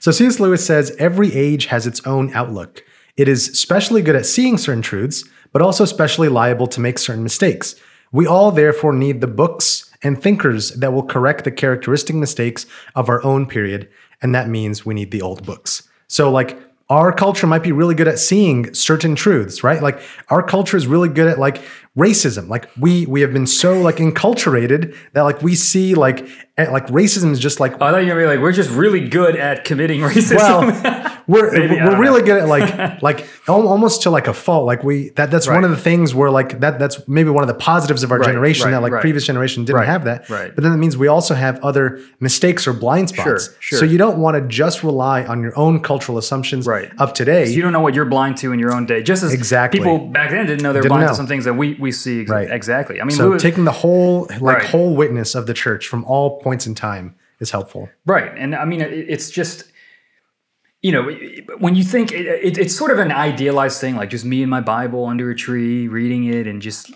So 0.00 0.10
C.S. 0.10 0.40
Lewis 0.40 0.64
says 0.64 0.96
every 0.98 1.34
age 1.34 1.66
has 1.66 1.86
its 1.86 2.04
own 2.06 2.32
outlook. 2.32 2.82
It 3.16 3.28
is 3.28 3.48
especially 3.50 4.00
good 4.00 4.16
at 4.16 4.24
seeing 4.24 4.56
certain 4.56 4.82
truths, 4.82 5.24
but 5.52 5.60
also 5.60 5.84
especially 5.84 6.28
liable 6.28 6.66
to 6.68 6.80
make 6.80 6.98
certain 6.98 7.22
mistakes. 7.22 7.76
We 8.10 8.26
all 8.26 8.50
therefore 8.50 8.94
need 8.94 9.20
the 9.20 9.26
books 9.26 9.90
and 10.02 10.20
thinkers 10.20 10.70
that 10.72 10.92
will 10.92 11.02
correct 11.02 11.44
the 11.44 11.50
characteristic 11.50 12.16
mistakes 12.16 12.64
of 12.94 13.08
our 13.10 13.22
own 13.22 13.46
period, 13.46 13.90
and 14.22 14.34
that 14.34 14.48
means 14.48 14.86
we 14.86 14.94
need 14.94 15.10
the 15.10 15.22
old 15.22 15.44
books. 15.44 15.88
So 16.08 16.30
like 16.30 16.58
our 16.90 17.12
culture 17.12 17.46
might 17.46 17.62
be 17.62 17.70
really 17.70 17.94
good 17.94 18.08
at 18.08 18.18
seeing 18.18 18.74
certain 18.74 19.14
truths, 19.14 19.62
right? 19.62 19.80
Like 19.80 20.02
our 20.28 20.42
culture 20.42 20.76
is 20.76 20.88
really 20.88 21.08
good 21.08 21.28
at 21.28 21.38
like 21.38 21.62
racism. 21.96 22.48
Like 22.48 22.68
we 22.76 23.06
we 23.06 23.20
have 23.20 23.32
been 23.32 23.46
so 23.46 23.80
like 23.80 23.96
enculturated 23.96 24.96
that 25.12 25.22
like 25.22 25.40
we 25.40 25.54
see 25.54 25.94
like 25.94 26.26
like 26.66 26.86
racism 26.88 27.30
is 27.32 27.38
just 27.38 27.60
like 27.60 27.72
Oh, 27.80 27.86
I 27.86 27.90
thought 27.92 28.04
you 28.04 28.12
were 28.14 28.20
be 28.20 28.26
like, 28.26 28.40
we're 28.40 28.52
just 28.52 28.70
really 28.70 29.08
good 29.08 29.36
at 29.36 29.64
committing 29.64 30.00
racism. 30.00 30.36
well, 30.36 31.22
we're 31.26 31.50
Maybe, 31.52 31.74
we're 31.76 31.98
really 32.00 32.22
good 32.22 32.42
at 32.42 32.48
like 32.48 33.02
like 33.02 33.26
almost 33.48 34.02
to 34.02 34.10
like 34.10 34.26
a 34.28 34.34
fault. 34.34 34.66
Like 34.66 34.82
we 34.84 35.10
that 35.10 35.30
that's 35.30 35.46
one 35.48 35.64
of 35.64 35.70
the 35.70 35.76
things 35.76 36.14
where 36.14 36.30
like 36.30 36.60
that 36.60 36.78
that's 36.78 37.06
maybe 37.08 37.30
one 37.30 37.42
of 37.44 37.48
the 37.48 37.54
positives 37.54 38.02
of 38.02 38.12
our 38.12 38.18
Right, 38.18 38.26
generation 38.26 38.64
right, 38.66 38.70
that 38.72 38.82
like 38.82 38.92
right. 38.92 39.00
previous 39.00 39.24
generation 39.26 39.64
didn't 39.64 39.76
Right, 39.78 39.86
have 39.86 40.04
that. 40.04 40.28
right. 40.28 40.54
But 40.54 40.62
then 40.64 40.72
it 40.72 40.76
means 40.76 40.96
we 40.96 41.08
also 41.08 41.34
have 41.34 41.58
other 41.64 42.00
mistakes 42.20 42.66
or 42.66 42.72
blind 42.72 43.08
spots. 43.10 43.22
Sure, 43.46 43.54
sure. 43.60 43.78
So 43.80 43.84
you 43.84 43.98
don't 43.98 44.18
want 44.18 44.36
to 44.36 44.40
just 44.48 44.82
rely 44.82 45.24
on 45.24 45.42
your 45.42 45.56
own 45.58 45.80
cultural 45.80 46.18
assumptions 46.18 46.66
Right. 46.66 46.90
of 46.98 47.12
today. 47.12 47.48
you 47.50 47.62
don't 47.62 47.72
know 47.72 47.80
what 47.80 47.94
you're 47.94 48.04
blind 48.04 48.36
to 48.38 48.52
in 48.52 48.58
your 48.58 48.72
own 48.74 48.86
day. 48.86 49.02
Just 49.02 49.22
as 49.22 49.32
Exactly. 49.32 49.80
people 49.80 49.98
back 50.08 50.30
then 50.30 50.46
didn't 50.46 50.62
know 50.62 50.72
they're 50.72 50.82
blind 50.82 51.02
know. 51.02 51.08
to 51.08 51.14
some 51.14 51.26
things 51.26 51.44
that 51.44 51.54
we 51.54 51.74
we 51.74 51.92
see 51.92 52.22
ex- 52.22 52.30
Right. 52.30 52.50
exactly. 52.50 53.00
I 53.00 53.04
mean, 53.04 53.16
so 53.16 53.28
Lewis- 53.28 53.42
taking 53.42 53.64
the 53.64 53.72
whole 53.72 54.26
like 54.40 54.58
Right. 54.58 54.62
whole 54.66 54.94
witness 54.96 55.34
of 55.34 55.46
the 55.46 55.54
church 55.54 55.86
from 55.88 56.04
all 56.04 56.40
points 56.40 56.49
in 56.66 56.74
time 56.74 57.14
is 57.40 57.50
helpful. 57.50 57.88
Right. 58.06 58.30
And 58.36 58.54
I 58.54 58.64
mean, 58.64 58.80
it's 58.80 59.30
just, 59.30 59.64
you 60.82 60.92
know, 60.92 61.10
when 61.58 61.74
you 61.74 61.84
think 61.84 62.12
it, 62.12 62.26
it, 62.26 62.58
it's 62.58 62.76
sort 62.76 62.90
of 62.90 62.98
an 62.98 63.12
idealized 63.12 63.80
thing, 63.80 63.96
like 63.96 64.10
just 64.10 64.24
me 64.24 64.42
and 64.42 64.50
my 64.50 64.60
Bible 64.60 65.06
under 65.06 65.30
a 65.30 65.34
tree, 65.36 65.88
reading 65.88 66.24
it 66.24 66.46
and 66.46 66.60
just 66.62 66.90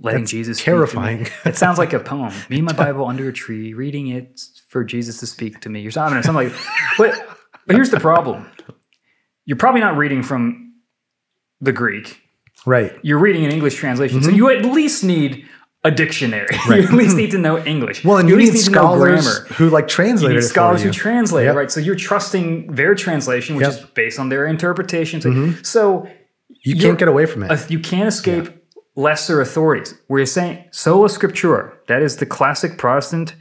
letting 0.00 0.22
That's 0.22 0.30
Jesus 0.30 0.58
speak 0.58 0.64
terrifying. 0.66 1.28
It 1.44 1.56
sounds 1.56 1.78
like 1.78 1.92
a 1.92 2.00
poem. 2.12 2.32
Me 2.48 2.56
and 2.58 2.64
my 2.66 2.72
Bible 2.72 3.06
under 3.06 3.28
a 3.28 3.32
tree, 3.32 3.74
reading 3.74 4.08
it 4.08 4.40
for 4.68 4.84
Jesus 4.84 5.18
to 5.18 5.26
speak 5.26 5.60
to 5.60 5.68
me 5.68 5.86
or 5.86 5.90
something, 5.90 6.18
or 6.18 6.22
something 6.22 6.48
like 6.50 6.58
But, 6.96 7.36
but 7.66 7.76
here's 7.76 7.90
the 7.90 8.00
problem 8.00 8.50
you're 9.44 9.56
probably 9.56 9.80
not 9.80 9.96
reading 9.96 10.22
from 10.22 10.74
the 11.60 11.72
Greek, 11.72 12.20
Right. 12.66 12.92
you're 13.02 13.18
reading 13.18 13.44
an 13.44 13.50
English 13.50 13.74
translation. 13.74 14.20
Mm-hmm. 14.20 14.30
So 14.30 14.34
you 14.34 14.48
at 14.50 14.64
least 14.64 15.02
need 15.04 15.46
a 15.82 15.90
dictionary. 15.90 16.48
you 16.68 16.74
at 16.74 16.92
least 16.92 17.16
need 17.16 17.30
to 17.30 17.38
know 17.38 17.58
English. 17.64 18.04
Well, 18.04 18.18
and 18.18 18.28
you 18.28 18.34
you, 18.36 18.42
need 18.44 18.52
need 18.54 18.64
to 18.64 18.70
know 18.70 18.78
scholars 18.80 19.38
grammar 19.38 19.54
who 19.54 19.70
like 19.70 19.88
translate 19.88 20.32
you 20.32 20.40
need 20.40 20.44
scholars 20.44 20.82
who 20.82 20.90
translate 20.90 21.46
Yep. 21.46 21.54
right? 21.56 21.70
So 21.70 21.80
you're 21.80 21.96
trusting 21.96 22.74
their 22.74 22.94
translation, 22.94 23.56
which 23.56 23.64
Yep. 23.66 23.72
Mm-hmm. 23.74 23.84
is 23.84 23.90
based 23.92 24.18
on 24.18 24.28
their 24.28 24.46
interpretation. 24.46 25.20
So, 25.22 25.52
so 25.62 26.08
You 26.64 26.76
can't 26.76 26.98
get 26.98 27.08
away 27.08 27.24
from 27.26 27.44
it. 27.44 27.50
uh, 27.50 27.56
you 27.68 27.78
can't 27.80 28.08
escape 28.08 28.48
lesser 28.96 29.40
authorities. 29.40 29.94
We're 30.08 30.26
saying 30.26 30.64
sola 30.70 31.08
scriptura. 31.08 31.72
That 31.88 32.02
is 32.02 32.16
the 32.16 32.26
classic 32.26 32.76
Protestant 32.76 33.34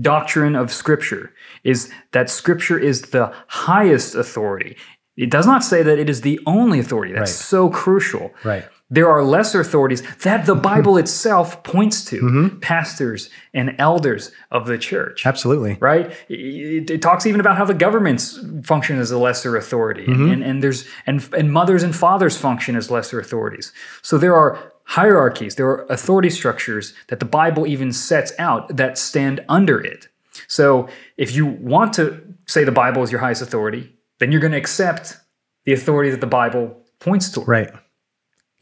doctrine 0.00 0.56
of 0.56 0.72
Scripture. 0.72 1.32
Is 1.62 1.90
that 2.12 2.28
Scripture 2.30 2.78
is 2.78 3.02
the 3.12 3.32
highest 3.46 4.14
authority. 4.16 4.76
It 5.16 5.30
does 5.30 5.46
not 5.46 5.62
say 5.62 5.82
that 5.84 5.98
it 6.00 6.10
is 6.10 6.22
the 6.22 6.40
only 6.46 6.80
authority. 6.80 7.12
That's 7.12 7.30
Right. 7.30 7.46
so 7.46 7.70
crucial. 7.70 8.32
right. 8.42 8.64
There 8.90 9.08
are 9.08 9.24
lesser 9.24 9.60
authorities 9.60 10.02
that 10.22 10.44
the 10.46 10.54
Bible 10.54 10.96
itself 10.98 11.62
points 11.62 12.04
to, 12.06 12.20
Mm-hmm. 12.20 12.58
pastors 12.60 13.30
and 13.54 13.74
elders 13.78 14.30
of 14.50 14.66
the 14.66 14.76
church 14.78 15.24
Absolutely. 15.26 15.78
right? 15.80 16.12
It, 16.28 16.90
it 16.90 17.02
talks 17.02 17.24
even 17.26 17.40
about 17.40 17.56
how 17.56 17.64
the 17.64 17.74
governments 17.74 18.38
function 18.62 18.98
as 18.98 19.10
a 19.10 19.18
lesser 19.18 19.56
authority, 19.56 20.06
Mm-hmm. 20.06 20.30
and, 20.32 20.44
and 20.44 20.62
there's 20.62 20.86
and 21.06 21.26
and 21.36 21.50
mothers 21.52 21.82
and 21.82 21.94
fathers 21.96 22.36
function 22.36 22.76
as 22.76 22.90
lesser 22.90 23.18
authorities. 23.18 23.72
So 24.02 24.18
there 24.18 24.34
are 24.36 24.72
hierarchies, 24.84 25.54
there 25.54 25.66
are 25.66 25.86
authority 25.88 26.28
structures 26.30 26.92
that 27.08 27.18
the 27.18 27.24
Bible 27.26 27.66
even 27.66 27.90
sets 27.92 28.32
out 28.38 28.76
that 28.76 28.98
stand 28.98 29.42
under 29.48 29.80
it. 29.80 30.08
So 30.46 30.88
if 31.16 31.34
you 31.34 31.46
want 31.46 31.94
to 31.94 32.20
say 32.46 32.64
the 32.64 32.70
Bible 32.72 33.02
is 33.02 33.10
your 33.10 33.20
highest 33.20 33.40
authority, 33.40 33.94
then 34.18 34.30
you're 34.30 34.42
going 34.42 34.52
to 34.52 34.58
accept 34.58 35.16
the 35.64 35.72
authority 35.72 36.10
that 36.10 36.20
the 36.20 36.26
Bible 36.26 36.82
points 37.00 37.30
to. 37.30 37.40
Right. 37.40 37.70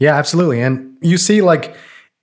Yeah, 0.02 0.16
absolutely. 0.16 0.60
And 0.60 0.98
you 1.00 1.16
see, 1.16 1.42
like, 1.42 1.76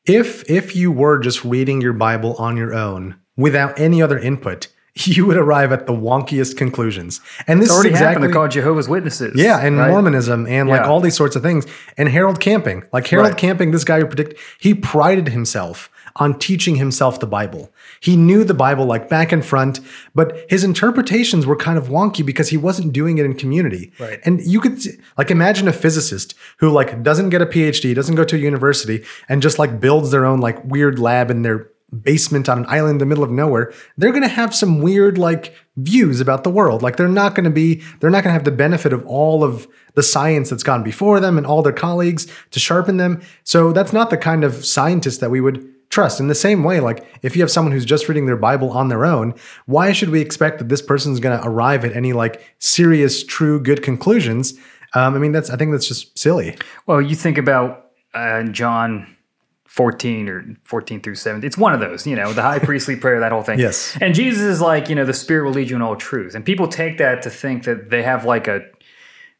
if 0.05 0.43
if 0.49 0.75
you 0.75 0.91
were 0.91 1.17
just 1.17 1.45
reading 1.45 1.79
your 1.79 1.93
Bible 1.93 2.35
on 2.35 2.57
your 2.57 2.73
own 2.75 3.15
without 3.37 3.79
any 3.79 4.01
other 4.01 4.19
input, 4.19 4.67
you 5.07 5.25
would 5.25 5.37
arrive 5.37 5.71
at 5.71 5.87
the 5.87 5.93
wonkiest 5.93 6.57
conclusions. 6.57 7.21
And 7.47 7.59
this 7.59 7.67
It's 7.67 7.71
is 7.71 7.75
already 7.75 7.89
happened. 7.89 8.05
exactly 8.07 8.27
They're 8.27 8.33
called 8.33 8.51
Jehovah's 8.51 8.89
Witnesses. 8.89 9.33
yeah, 9.35 9.59
and 9.59 9.77
right? 9.77 9.89
Mormonism 9.89 10.45
and 10.47 10.69
like 10.69 10.81
Yeah. 10.81 10.87
all 10.87 10.99
these 10.99 11.15
sorts 11.15 11.35
of 11.35 11.41
things. 11.43 11.65
And 11.97 12.09
Harold 12.09 12.39
Camping, 12.39 12.83
like 12.91 13.07
Harold 13.07 13.29
Right. 13.29 13.37
Camping, 13.37 13.71
this 13.71 13.83
guy 13.83 13.99
who 13.99 14.05
predicted, 14.05 14.37
he 14.59 14.73
prided 14.73 15.29
himself 15.29 15.89
on 16.15 16.37
teaching 16.37 16.75
himself 16.75 17.19
the 17.19 17.27
Bible. 17.27 17.71
He 18.01 18.17
knew 18.17 18.43
the 18.43 18.53
Bible 18.53 18.85
like 18.85 19.07
back 19.09 19.31
and 19.31 19.45
front, 19.45 19.79
but 20.15 20.45
his 20.49 20.63
interpretations 20.63 21.45
were 21.45 21.55
kind 21.55 21.77
of 21.77 21.87
wonky 21.87 22.25
because 22.25 22.49
he 22.49 22.57
wasn't 22.57 22.91
doing 22.93 23.19
it 23.19 23.25
in 23.25 23.35
community. 23.35 23.91
Right. 23.99 24.19
And 24.25 24.41
you 24.41 24.59
could 24.59 24.79
like 25.17 25.31
imagine 25.31 25.67
a 25.67 25.73
physicist 25.73 26.33
who 26.57 26.69
like 26.71 27.03
doesn't 27.03 27.29
get 27.29 27.41
a 27.41 27.45
PhD, 27.45 27.93
doesn't 27.95 28.15
go 28.15 28.23
to 28.23 28.35
a 28.35 28.39
university, 28.39 29.03
and 29.29 29.41
just 29.41 29.59
like 29.59 29.79
builds 29.79 30.11
their 30.11 30.25
own 30.25 30.39
like 30.39 30.63
weird 30.65 30.99
lab 30.99 31.29
in 31.31 31.43
their 31.43 31.67
basement 32.03 32.49
on 32.49 32.59
an 32.59 32.65
island 32.67 32.93
in 32.93 32.97
the 32.99 33.05
middle 33.05 33.23
of 33.23 33.31
nowhere. 33.31 33.73
They're 33.97 34.11
gonna 34.11 34.27
have 34.27 34.53
some 34.53 34.81
weird 34.81 35.17
like 35.17 35.55
views 35.77 36.19
about 36.19 36.43
the 36.43 36.49
world. 36.49 36.81
Like 36.81 36.97
they're 36.97 37.07
not 37.07 37.35
gonna 37.35 37.49
be, 37.49 37.81
they're 37.99 38.09
not 38.09 38.23
gonna 38.23 38.33
have 38.33 38.43
the 38.43 38.51
benefit 38.51 38.93
of 38.93 39.05
all 39.05 39.43
of 39.43 39.67
the 39.95 40.03
science 40.03 40.49
that's 40.49 40.63
gone 40.63 40.83
before 40.83 41.19
them 41.19 41.37
and 41.37 41.45
all 41.45 41.61
their 41.61 41.73
colleagues 41.73 42.27
to 42.51 42.59
sharpen 42.59 42.97
them. 42.97 43.21
So 43.43 43.71
that's 43.71 43.93
not 43.93 44.09
the 44.09 44.17
kind 44.17 44.43
of 44.43 44.65
scientist 44.65 45.19
that 45.19 45.31
we 45.31 45.41
would 45.41 45.67
trust. 45.89 46.19
In 46.19 46.27
the 46.27 46.35
same 46.35 46.63
way, 46.63 46.79
like 46.79 47.05
if 47.23 47.35
you 47.35 47.41
have 47.41 47.51
someone 47.51 47.71
who's 47.71 47.85
just 47.85 48.07
reading 48.07 48.25
their 48.25 48.37
Bible 48.37 48.71
on 48.71 48.89
their 48.89 49.05
own, 49.05 49.33
why 49.65 49.91
should 49.91 50.09
we 50.09 50.21
expect 50.21 50.59
that 50.59 50.69
this 50.69 50.81
person's 50.81 51.19
going 51.19 51.37
to 51.37 51.47
arrive 51.47 51.83
at 51.83 51.95
any 51.95 52.13
like 52.13 52.41
serious, 52.59 53.23
true, 53.23 53.59
good 53.59 53.81
conclusions? 53.81 54.53
Um, 54.93 55.15
I 55.15 55.19
mean, 55.19 55.31
that's 55.31 55.49
I 55.49 55.57
think 55.57 55.71
that's 55.71 55.87
just 55.87 56.17
silly. 56.17 56.57
Well, 56.85 57.01
you 57.01 57.15
think 57.15 57.37
about 57.37 57.91
uh, 58.13 58.43
John 58.43 59.15
14 59.69 60.27
or 60.27 60.43
14 60.63 60.99
through 60.99 61.13
17. 61.13 61.45
It's 61.45 61.57
one 61.57 61.75
of 61.75 61.79
those, 61.79 62.07
you 62.07 62.15
know, 62.15 62.33
the 62.33 62.41
high 62.41 62.57
priestly 62.57 62.95
prayer, 62.95 63.19
that 63.19 63.31
whole 63.31 63.43
thing. 63.43 63.59
Yes. 63.69 63.95
And 64.01 64.15
Jesus 64.15 64.41
is 64.41 64.61
like, 64.61 64.89
you 64.89 64.95
know, 64.95 65.05
the 65.05 65.13
Spirit 65.13 65.43
will 65.43 65.51
lead 65.51 65.69
you 65.69 65.75
in 65.75 65.81
all 65.83 65.95
truth. 65.95 66.33
And 66.33 66.43
people 66.43 66.67
take 66.67 66.97
that 66.97 67.21
to 67.21 67.29
think 67.29 67.65
that 67.65 67.91
they 67.91 68.01
have 68.01 68.25
like 68.25 68.47
a 68.47 68.61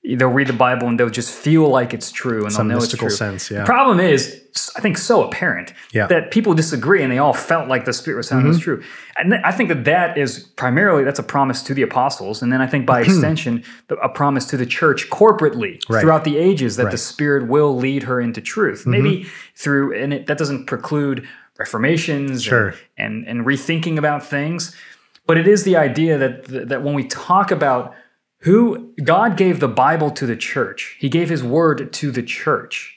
they'll 0.03 0.29
read 0.29 0.47
the 0.47 0.53
Bible 0.53 0.88
and 0.88 0.97
they'll 0.99 1.09
just 1.09 1.31
feel 1.31 1.67
like 1.67 1.93
it's 1.93 2.09
true 2.12 2.43
and 2.43 2.53
Some 2.53 2.67
they'll 2.69 2.77
know 2.77 2.81
mystical 2.81 3.07
it's 3.07 3.17
true. 3.17 3.27
sense, 3.31 3.51
yeah. 3.51 3.59
The 3.59 3.65
problem 3.65 3.99
is, 3.99 4.41
I 4.77 4.79
think, 4.81 4.97
so 4.97 5.23
apparent 5.27 5.73
Yeah. 5.91 6.07
that 6.07 6.31
people 6.31 6.53
disagree 6.53 7.03
and 7.03 7.12
they 7.12 7.17
all 7.17 7.33
felt 7.33 7.67
like 7.67 7.83
the 7.83 7.91
Spirit 7.91 8.15
was 8.17 8.29
them 8.29 8.39
Mm-hmm. 8.39 8.51
it's 8.51 8.59
true. 8.59 8.81
And 9.17 9.35
I 9.35 9.51
think 9.51 9.67
that 9.69 9.83
that 9.85 10.17
is 10.17 10.39
primarily 10.55 11.03
that's 11.03 11.19
a 11.19 11.23
promise 11.23 11.62
to 11.63 11.73
the 11.73 11.81
apostles, 11.81 12.41
and 12.41 12.51
then 12.51 12.62
I 12.62 12.67
think 12.67 12.85
by 12.85 13.01
extension, 13.07 13.62
the, 13.89 13.95
a 13.97 14.07
promise 14.07 14.45
to 14.47 14.57
the 14.57 14.65
church 14.65 15.09
corporately 15.09 15.73
Right. 15.73 15.79
Mm-hmm. 15.81 15.99
throughout 15.99 16.23
the 16.23 16.38
ages 16.38 16.77
that 16.77 16.91
the 16.91 16.97
Spirit 16.97 17.47
will 17.49 17.75
lead 17.75 18.03
her 18.03 18.21
into 18.21 18.39
truth. 18.41 18.88
Maybe 18.88 19.27
through, 19.55 20.01
and 20.01 20.13
it, 20.13 20.27
that 20.27 20.38
doesn't 20.38 20.65
preclude 20.65 21.27
reformations 21.57 22.43
Sure. 22.43 22.73
and, 22.97 23.27
and 23.27 23.39
and 23.39 23.45
rethinking 23.45 23.97
about 23.97 24.23
things. 24.25 24.73
But 25.27 25.38
it 25.38 25.47
is 25.47 25.63
the 25.65 25.75
idea 25.75 26.17
that 26.17 26.45
that 26.69 26.83
when 26.83 26.93
we 26.95 27.03
talk 27.03 27.51
about 27.51 27.93
who 28.39 28.93
God 29.04 29.36
gave 29.38 29.60
the 29.60 29.67
Bible 29.67 30.12
to 30.12 30.25
the 30.25 30.36
church, 30.38 30.95
He 30.99 31.10
gave 31.10 31.30
His 31.30 31.43
word 31.43 31.91
to 31.93 32.12
the 32.12 32.23
church, 32.23 32.95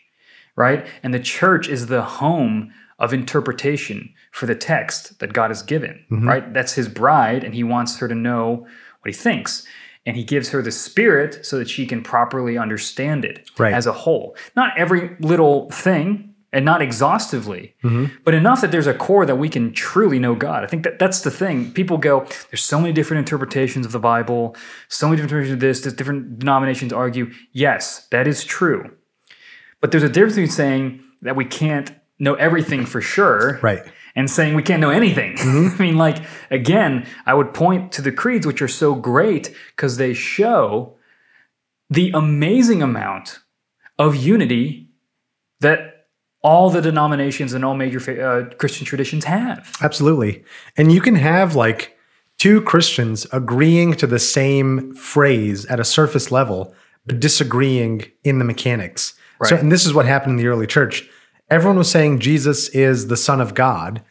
right? 0.57 0.87
And 1.03 1.13
the 1.13 1.21
church 1.21 1.69
is 1.69 1.87
the 1.87 2.03
home 2.03 2.73
of 2.99 3.13
interpretation 3.13 4.13
for 4.31 4.47
the 4.47 4.55
text 4.55 5.19
that 5.19 5.33
God 5.33 5.51
has 5.51 5.63
given, 5.63 6.05
Mm-hmm. 6.11 6.29
right? 6.29 6.53
That's 6.55 6.75
His 6.75 6.89
bride, 6.89 7.43
and 7.45 7.55
He 7.55 7.65
wants 7.65 7.99
her 7.99 8.09
to 8.09 8.15
know 8.15 8.67
what 9.01 9.07
He 9.07 9.13
thinks. 9.13 9.67
And 10.05 10.17
he 10.17 10.25
gives 10.25 10.49
her 10.51 10.63
the 10.63 10.73
spirit 10.73 11.47
so 11.47 11.59
that 11.59 11.71
she 11.71 11.87
can 11.87 12.03
properly 12.03 12.59
understand 12.59 13.25
it 13.25 13.49
Right. 13.57 13.73
as 13.73 13.87
a 13.87 13.93
whole. 13.93 14.37
Not 14.57 14.77
every 14.77 15.17
little 15.21 15.71
thing 15.71 16.32
and 16.53 16.65
not 16.65 16.83
exhaustively, 16.83 17.75
Mm-hmm. 17.83 18.15
but 18.25 18.35
enough 18.35 18.61
that 18.61 18.71
there's 18.71 18.87
a 18.87 18.95
core 18.95 19.25
that 19.27 19.37
we 19.37 19.49
can 19.49 19.73
truly 19.73 20.19
know 20.19 20.35
God. 20.35 20.65
I 20.65 20.67
think 20.67 20.83
that 20.85 20.99
that's 20.99 21.23
the 21.23 21.31
thing. 21.31 21.73
People 21.73 21.97
go, 21.99 22.27
there's 22.51 22.63
so 22.63 22.79
many 22.81 22.93
different 22.93 23.21
interpretations 23.21 23.87
of 23.87 23.93
the 23.93 23.99
Bible, 23.99 24.55
so 24.89 25.07
many 25.09 25.17
different 25.17 25.31
interpretations 25.33 25.55
of 25.55 25.61
this, 25.61 25.81
there's 25.81 25.95
different 25.95 26.39
denominations 26.39 26.93
argue. 26.93 27.31
Yes, 27.53 28.07
that 28.11 28.27
is 28.27 28.45
true. 28.45 28.91
But 29.81 29.91
there's 29.91 30.03
a 30.05 30.09
difference 30.09 30.35
between 30.35 30.51
saying 30.51 31.01
that 31.23 31.37
we 31.37 31.45
can't 31.45 31.91
know 32.19 32.35
everything 32.35 32.85
for 32.87 33.01
sure 33.01 33.59
Right. 33.63 33.83
and 34.15 34.31
saying 34.31 34.55
we 34.55 34.63
can't 34.63 34.81
know 34.81 34.91
anything. 34.91 35.37
I 35.41 35.77
mean, 35.83 35.97
like, 35.97 36.19
again, 36.51 37.07
I 37.27 37.35
would 37.35 37.55
point 37.55 37.91
to 37.93 38.03
the 38.03 38.13
creeds, 38.13 38.47
which 38.47 38.61
are 38.63 38.69
so 38.69 38.95
great 38.95 39.53
because 39.75 39.97
they 39.97 40.13
show 40.15 40.97
the 41.91 42.11
amazing 42.15 42.83
amount 42.83 43.41
of 43.99 44.15
unity 44.17 44.89
that 45.61 45.92
all 46.43 46.71
the 46.71 46.81
denominations 46.81 47.53
and 47.53 47.65
all 47.65 47.75
major 47.75 47.99
uh, 48.23 48.55
Christian 48.57 48.85
traditions 48.85 49.25
have. 49.25 49.71
Absolutely. 49.81 50.45
And 50.77 50.91
you 50.93 51.01
can 51.01 51.15
have 51.15 51.55
like 51.55 51.97
two 52.39 52.61
Christians 52.63 53.27
agreeing 53.33 53.95
to 53.95 54.07
the 54.07 54.19
same 54.19 54.95
phrase 54.95 55.65
at 55.67 55.79
a 55.79 55.85
surface 55.85 56.33
level, 56.33 56.75
but 57.07 57.21
disagreeing 57.21 58.05
in 58.25 58.39
the 58.39 58.45
mechanics. 58.45 59.15
So, 59.45 59.55
Right. 59.55 59.63
and 59.63 59.73
this 59.73 59.87
is 59.87 59.95
what 59.95 60.07
happened 60.07 60.33
in 60.33 60.37
the 60.45 60.49
early 60.49 60.67
church. 60.67 61.09
Everyone 61.51 61.79
was 61.79 61.91
saying 61.91 62.19
Jesus 62.19 62.69
is 62.71 63.07
the 63.07 63.17
Son 63.17 63.41
of 63.41 63.55
God. 63.55 64.03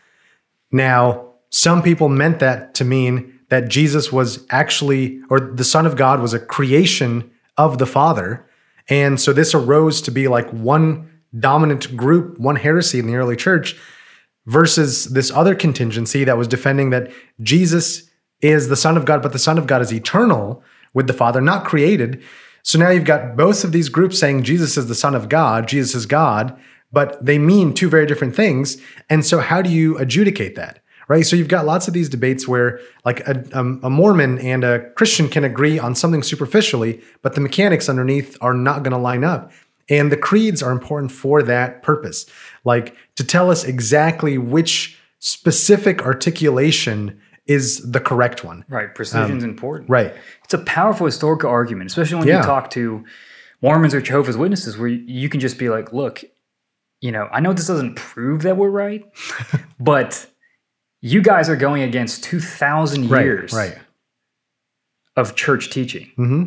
Now, 0.71 1.27
some 1.49 1.81
people 1.81 2.07
meant 2.07 2.39
that 2.39 2.73
to 2.75 2.85
mean 2.85 3.39
that 3.49 3.67
Jesus 3.67 4.11
was 4.11 4.45
actually, 4.49 5.19
or 5.29 5.39
the 5.39 5.65
Son 5.65 5.85
of 5.85 5.97
God 5.97 6.21
was 6.21 6.33
a 6.33 6.39
creation 6.39 7.29
of 7.57 7.77
the 7.77 7.85
Father. 7.85 8.45
And 8.87 9.19
so 9.19 9.33
this 9.33 9.53
arose 9.53 10.01
to 10.03 10.11
be 10.11 10.29
like 10.29 10.49
one 10.51 11.10
dominant 11.37 11.95
group, 11.95 12.37
one 12.39 12.57
heresy 12.57 12.99
in 12.99 13.07
the 13.07 13.15
early 13.15 13.35
church 13.35 13.75
versus 14.45 15.05
this 15.05 15.31
other 15.31 15.55
contingency 15.55 16.23
that 16.23 16.37
was 16.37 16.47
defending 16.47 16.89
that 16.89 17.11
Jesus 17.41 18.09
is 18.41 18.67
the 18.67 18.75
Son 18.75 18.97
of 18.97 19.05
God, 19.05 19.21
but 19.21 19.33
the 19.33 19.39
Son 19.39 19.57
of 19.57 19.67
God 19.67 19.81
is 19.81 19.93
eternal 19.93 20.63
with 20.93 21.07
the 21.07 21.13
Father, 21.13 21.41
not 21.41 21.65
created. 21.65 22.21
So 22.63 22.77
now 22.77 22.89
you've 22.89 23.05
got 23.05 23.37
both 23.37 23.63
of 23.63 23.71
these 23.71 23.89
groups 23.89 24.19
saying 24.19 24.43
Jesus 24.43 24.77
is 24.77 24.87
the 24.87 24.95
Son 24.95 25.15
of 25.15 25.29
God, 25.29 25.67
Jesus 25.67 25.95
is 25.95 26.05
God, 26.05 26.59
but 26.91 27.23
they 27.23 27.37
mean 27.37 27.73
two 27.73 27.89
very 27.89 28.05
different 28.05 28.35
things. 28.35 28.77
And 29.09 29.25
so 29.25 29.39
how 29.39 29.61
do 29.61 29.69
you 29.69 29.97
adjudicate 29.97 30.55
that? 30.55 30.79
Right. 31.07 31.25
So 31.25 31.35
you've 31.35 31.49
got 31.49 31.65
lots 31.65 31.89
of 31.89 31.93
these 31.93 32.07
debates 32.07 32.47
where, 32.47 32.79
like, 33.03 33.19
a, 33.27 33.43
um, 33.51 33.81
a 33.83 33.89
Mormon 33.89 34.39
and 34.39 34.63
a 34.63 34.89
Christian 34.91 35.27
can 35.27 35.43
agree 35.43 35.77
on 35.77 35.93
something 35.93 36.23
superficially, 36.23 37.01
but 37.21 37.35
the 37.35 37.41
mechanics 37.41 37.89
underneath 37.89 38.37
are 38.39 38.53
not 38.53 38.83
going 38.83 38.93
to 38.93 38.97
line 38.97 39.25
up. 39.25 39.51
And 39.91 40.11
the 40.11 40.17
creeds 40.17 40.63
are 40.63 40.71
important 40.71 41.11
for 41.11 41.43
that 41.43 41.83
purpose, 41.83 42.25
like 42.63 42.95
to 43.17 43.23
tell 43.23 43.51
us 43.51 43.63
exactly 43.65 44.37
which 44.39 44.97
specific 45.19 46.01
articulation 46.01 47.19
is 47.45 47.91
the 47.91 47.99
correct 47.99 48.43
one. 48.43 48.63
Right. 48.69 48.93
Precision's 48.95 49.43
important. 49.43 49.89
Right. 49.89 50.13
It's 50.45 50.53
a 50.53 50.59
powerful 50.59 51.05
historical 51.05 51.49
argument, 51.49 51.89
especially 51.89 52.19
when 52.19 52.27
Yeah. 52.27 52.37
you 52.39 52.43
talk 52.43 52.69
to 52.71 53.03
Mormons 53.61 53.93
or 53.93 54.01
Jehovah's 54.01 54.37
Witnesses, 54.37 54.77
where 54.77 54.87
you 54.87 55.27
can 55.27 55.39
just 55.41 55.57
be 55.59 55.69
like, 55.69 55.91
look, 55.91 56.23
you 57.01 57.11
know, 57.11 57.27
I 57.31 57.41
know 57.41 57.51
this 57.51 57.67
doesn't 57.67 57.95
prove 57.95 58.43
that 58.43 58.55
we're 58.57 58.69
right, 58.69 59.03
but 59.79 60.25
you 61.01 61.21
guys 61.21 61.49
are 61.49 61.55
going 61.57 61.81
against 61.81 62.23
2,000 62.23 63.09
Right. 63.09 63.25
years 63.25 63.51
Right. 63.53 63.77
of 65.17 65.35
church 65.35 65.69
teaching. 65.69 66.11
hmm 66.15 66.43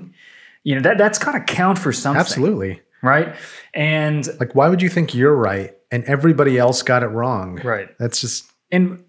You 0.62 0.76
know, 0.76 0.80
that, 0.80 0.96
that's 0.96 1.18
got 1.18 1.32
to 1.32 1.40
count 1.40 1.78
for 1.78 1.92
something. 1.92 2.18
Absolutely. 2.20 2.80
Right. 3.04 3.34
And, 3.74 4.26
Like, 4.40 4.54
why 4.54 4.68
would 4.68 4.80
you 4.82 4.88
think 4.88 5.14
you're 5.14 5.34
right 5.36 5.74
and 5.92 6.02
everybody 6.04 6.58
else 6.58 6.82
got 6.82 7.02
it 7.02 7.08
wrong? 7.08 7.60
right. 7.62 7.88
That's 7.98 8.20
just 8.20 8.50
And 8.72 9.04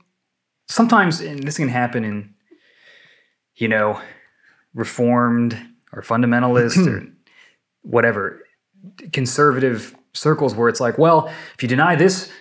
sometimes, 0.68 1.22
and 1.22 1.44
this 1.44 1.58
can 1.58 1.70
happen 1.70 2.04
in, 2.04 2.34
you 3.56 3.68
know, 3.68 4.00
reformed 4.74 5.58
or 5.94 6.02
fundamentalist 6.02 6.86
or 6.88 7.08
whatever 7.82 8.42
conservative 9.14 9.96
circles 10.14 10.54
where 10.56 10.70
it's 10.70 10.80
like, 10.80 10.98
well, 10.98 11.28
if 11.56 11.64
you 11.64 11.70
deny 11.70 11.96
this 11.96 12.32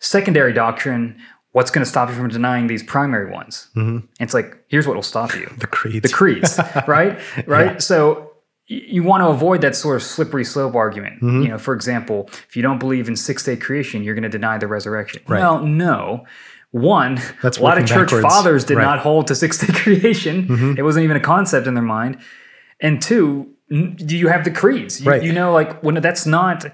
secondary 0.00 0.52
doctrine, 0.52 1.16
what's 1.52 1.70
going 1.70 1.84
to 1.84 1.88
stop 1.88 2.08
you 2.08 2.14
from 2.14 2.28
denying 2.28 2.66
these 2.66 2.82
primary 2.82 3.30
ones? 3.30 3.68
And 3.74 4.08
it's 4.20 4.34
like, 4.34 4.56
here's 4.68 4.86
what 4.86 4.94
will 4.96 5.02
stop 5.02 5.34
you 5.34 5.50
the 5.58 5.66
creeds. 5.66 6.02
the 6.08 6.14
creeds, 6.14 6.58
right? 6.86 7.18
Right. 7.46 7.82
So 7.82 8.00
y- 8.20 8.27
you 8.70 9.02
want 9.02 9.22
to 9.22 9.28
avoid 9.28 9.62
that 9.62 9.74
sort 9.74 9.96
of 9.96 10.02
slippery 10.02 10.44
slope 10.44 10.74
argument. 10.74 11.16
Mm-hmm. 11.16 11.42
You 11.42 11.48
know, 11.48 11.58
for 11.58 11.74
example, 11.74 12.28
if 12.48 12.54
you 12.54 12.62
don't 12.62 12.78
believe 12.78 13.08
in 13.08 13.16
six 13.16 13.42
day 13.42 13.56
creation, 13.56 14.02
you're 14.02 14.14
going 14.14 14.22
to 14.24 14.28
deny 14.28 14.58
the 14.58 14.66
resurrection. 14.66 15.22
Well, 15.26 15.64
no. 15.64 16.26
One, 16.70 17.18
That's 17.42 17.56
a 17.56 17.62
lot 17.62 17.78
of 17.78 17.86
church 17.86 18.08
backwards. 18.10 18.22
fathers 18.34 18.64
did 18.66 18.76
Right. 18.76 18.82
Mm-hmm. 18.84 18.90
not 18.96 18.98
hold 18.98 19.26
to 19.28 19.34
six 19.34 19.56
day 19.58 19.72
creation. 19.72 20.76
It 20.76 20.82
wasn't 20.82 21.04
even 21.04 21.16
a 21.16 21.20
concept 21.20 21.66
in 21.66 21.72
their 21.74 21.82
mind. 21.82 22.18
And 22.80 23.00
two, 23.00 23.54
do 23.70 24.16
you 24.16 24.28
have 24.28 24.44
the 24.44 24.50
creeds? 24.50 25.00
You, 25.00 25.10
Right. 25.10 25.22
you 25.22 25.32
know, 25.32 25.50
like 25.52 25.82
when 25.82 25.94
that's 26.02 26.26
not 26.26 26.66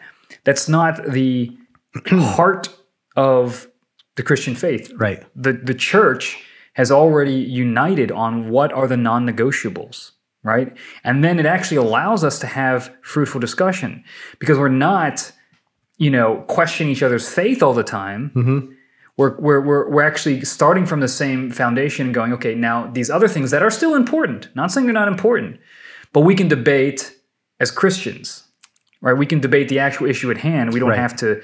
that's 0.42 0.68
not 0.68 1.00
the 1.10 1.56
heart 2.10 2.70
of 3.14 3.68
the 4.16 4.22
Christian 4.24 4.56
faith 4.56 4.92
right. 4.96 5.22
the 5.36 5.52
the 5.52 5.74
church 5.74 6.42
has 6.74 6.90
already 6.90 7.34
united 7.34 8.10
on 8.10 8.50
what 8.50 8.72
are 8.72 8.88
the 8.88 8.96
non-negotiables 8.96 10.10
right? 10.44 10.76
And 11.02 11.24
then 11.24 11.40
it 11.40 11.46
actually 11.46 11.78
allows 11.78 12.22
us 12.22 12.38
to 12.38 12.46
have 12.46 12.94
fruitful 13.02 13.40
discussion 13.40 14.04
because 14.38 14.58
we're 14.58 14.68
not 14.68 15.32
you 15.98 16.10
know 16.10 16.44
questioning 16.48 16.92
each 16.92 17.02
other's 17.02 17.28
faith 17.28 17.62
all 17.62 17.74
the 17.74 17.84
time. 17.84 18.30
Mm-hmm. 18.34 18.72
We're, 19.16 19.36
we're, 19.38 19.60
we're, 19.60 19.90
we're 19.90 20.02
actually 20.02 20.44
starting 20.44 20.86
from 20.86 20.98
the 20.98 21.06
same 21.08 21.50
foundation 21.50 22.06
and 22.06 22.14
going 22.14 22.32
okay 22.32 22.54
now 22.54 22.88
these 22.88 23.10
other 23.10 23.28
things 23.28 23.50
that 23.52 23.62
are 23.62 23.70
still 23.70 23.94
important 23.94 24.48
not 24.56 24.72
saying 24.72 24.86
they're 24.86 24.92
not 24.92 25.06
important 25.06 25.60
but 26.12 26.22
we 26.22 26.34
can 26.34 26.48
debate 26.48 27.14
as 27.60 27.70
christians 27.70 28.44
right? 29.04 29.12
We 29.16 29.26
can 29.26 29.38
debate 29.38 29.68
the 29.68 29.78
actual 29.78 30.08
issue 30.08 30.30
at 30.30 30.38
hand. 30.38 30.72
We 30.72 30.80
don't 30.80 30.88
Right. 30.88 30.98
have 30.98 31.14
to 31.16 31.40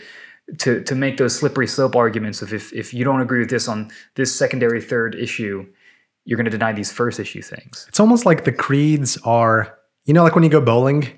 to 0.58 0.82
to 0.82 0.94
make 0.96 1.16
those 1.16 1.36
slippery 1.36 1.68
slope 1.68 1.94
arguments 1.94 2.42
of 2.42 2.52
if 2.52 2.72
if 2.72 2.92
you 2.92 3.04
don't 3.04 3.20
agree 3.20 3.38
with 3.40 3.50
this 3.50 3.68
on 3.68 3.90
this 4.16 4.34
secondary 4.34 4.80
third 4.80 5.14
issue, 5.14 5.66
you're 6.24 6.37
going 6.37 6.44
to 6.44 6.50
deny 6.50 6.72
these 6.72 6.92
first 6.92 7.18
issue 7.20 7.42
things. 7.42 7.87
It's 7.88 7.98
almost 8.00 8.26
like 8.26 8.44
the 8.44 8.52
creeds 8.52 9.16
are, 9.24 9.78
you 10.04 10.14
know, 10.14 10.22
like 10.22 10.35
when 10.35 10.44
you 10.44 10.50
go 10.50 10.61
bowling 10.61 11.09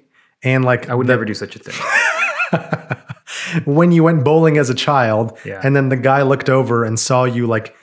and 0.43 0.65
like 0.65 0.88
I 0.88 0.95
would 0.95 1.07
the- 1.07 1.12
never 1.12 1.25
do 1.25 1.35
such 1.35 1.57
a 1.57 1.59
thing. 1.59 1.75
when 3.65 3.93
you 3.93 4.03
went 4.05 4.25
bowling 4.25 4.59
as 4.59 4.71
a 4.71 4.75
child 4.75 5.37
Yeah. 5.45 5.61
and 5.65 5.75
then 5.75 5.88
the 5.88 5.97
guy 5.97 6.23
looked 6.23 6.49
over 6.49 6.85
and 6.85 6.99
saw 6.99 7.25
you 7.25 7.47
like 7.47 7.75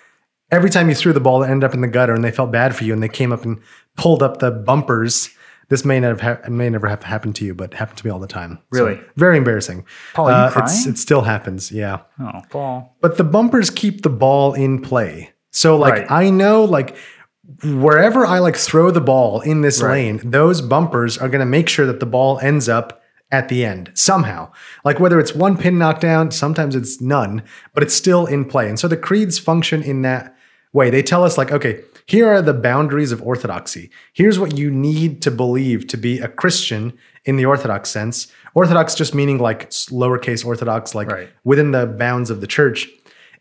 every 0.51 0.69
time 0.69 0.89
you 0.89 0.95
threw 0.95 1.13
the 1.13 1.19
ball 1.19 1.43
it 1.43 1.49
ended 1.49 1.63
up 1.67 1.73
in 1.73 1.81
the 1.81 1.87
gutter 1.87 2.13
and 2.13 2.23
they 2.23 2.31
felt 2.31 2.51
bad 2.51 2.75
for 2.75 2.83
you 2.83 2.93
and 2.93 3.01
they 3.03 3.09
came 3.09 3.31
up 3.31 3.43
and 3.45 3.61
pulled 3.97 4.23
up 4.23 4.37
the 4.39 4.51
bumpers 4.51 5.29
this 5.69 5.85
may 5.85 5.99
not 5.99 6.19
have 6.19 6.21
ha- 6.21 6.49
may 6.49 6.69
never 6.69 6.87
have 6.87 7.03
happened 7.03 7.35
to 7.35 7.45
you 7.45 7.53
but 7.53 7.73
happened 7.73 7.97
to 7.97 8.05
me 8.05 8.11
all 8.11 8.19
the 8.19 8.27
time 8.27 8.59
So, 8.73 8.85
Really? 8.85 9.01
very 9.15 9.37
embarrassing 9.37 9.85
Paul, 10.13 10.29
are 10.29 10.49
you 10.51 10.61
Uh, 10.61 10.67
it 10.87 10.97
still 10.97 11.21
happens 11.21 11.71
yeah 11.71 11.99
Oh, 12.19 12.41
Paul. 12.49 12.95
but 13.01 13.17
the 13.17 13.23
bumpers 13.23 13.69
keep 13.69 14.01
the 14.03 14.09
ball 14.09 14.53
in 14.53 14.81
play 14.81 15.31
so 15.51 15.77
like 15.77 15.93
Right. 15.93 16.11
i 16.11 16.29
know 16.29 16.63
like 16.63 16.95
wherever 17.63 18.25
i 18.25 18.39
like 18.39 18.55
throw 18.55 18.91
the 18.91 19.01
ball 19.01 19.41
in 19.41 19.61
this 19.61 19.81
Right. 19.81 19.91
lane 19.93 20.21
those 20.23 20.61
bumpers 20.61 21.17
are 21.17 21.27
going 21.29 21.39
to 21.39 21.45
make 21.45 21.67
sure 21.69 21.85
that 21.85 21.99
the 21.99 22.05
ball 22.05 22.39
ends 22.39 22.69
up 22.69 23.01
at 23.31 23.49
the 23.49 23.63
end 23.65 23.91
somehow 23.93 24.51
like 24.85 24.99
whether 24.99 25.19
it's 25.19 25.33
one 25.35 25.57
pin 25.57 25.77
knockdown 25.77 26.31
sometimes 26.31 26.75
it's 26.75 27.01
none 27.01 27.43
but 27.73 27.83
it's 27.83 27.93
still 27.93 28.25
in 28.25 28.45
play 28.45 28.69
and 28.69 28.79
so 28.79 28.87
the 28.87 28.97
creeds 28.97 29.37
function 29.39 29.81
in 29.83 30.01
that 30.03 30.35
way 30.73 30.89
they 30.89 31.01
tell 31.03 31.23
us 31.23 31.37
like 31.37 31.51
okay 31.51 31.81
here 32.05 32.27
are 32.27 32.41
the 32.41 32.55
boundaries 32.55 33.11
of 33.11 33.21
orthodoxy. 33.21 33.91
Here's 34.13 34.39
what 34.39 34.57
you 34.57 34.71
need 34.71 35.21
to 35.21 35.29
believe 35.29 35.85
to 35.89 35.95
be 35.95 36.17
a 36.17 36.27
Christian 36.27 36.97
in 37.23 37.35
the 37.35 37.45
orthodox 37.45 37.91
sense. 37.91 38.31
Orthodox 38.55 38.95
just 38.95 39.13
meaning 39.13 39.37
like 39.37 39.69
lowercase 39.69 40.43
orthodox, 40.43 40.95
like 40.95 41.11
Right. 41.11 41.29
within 41.43 41.69
the 41.69 41.85
bounds 41.85 42.31
of 42.31 42.41
the 42.41 42.47
church. 42.47 42.89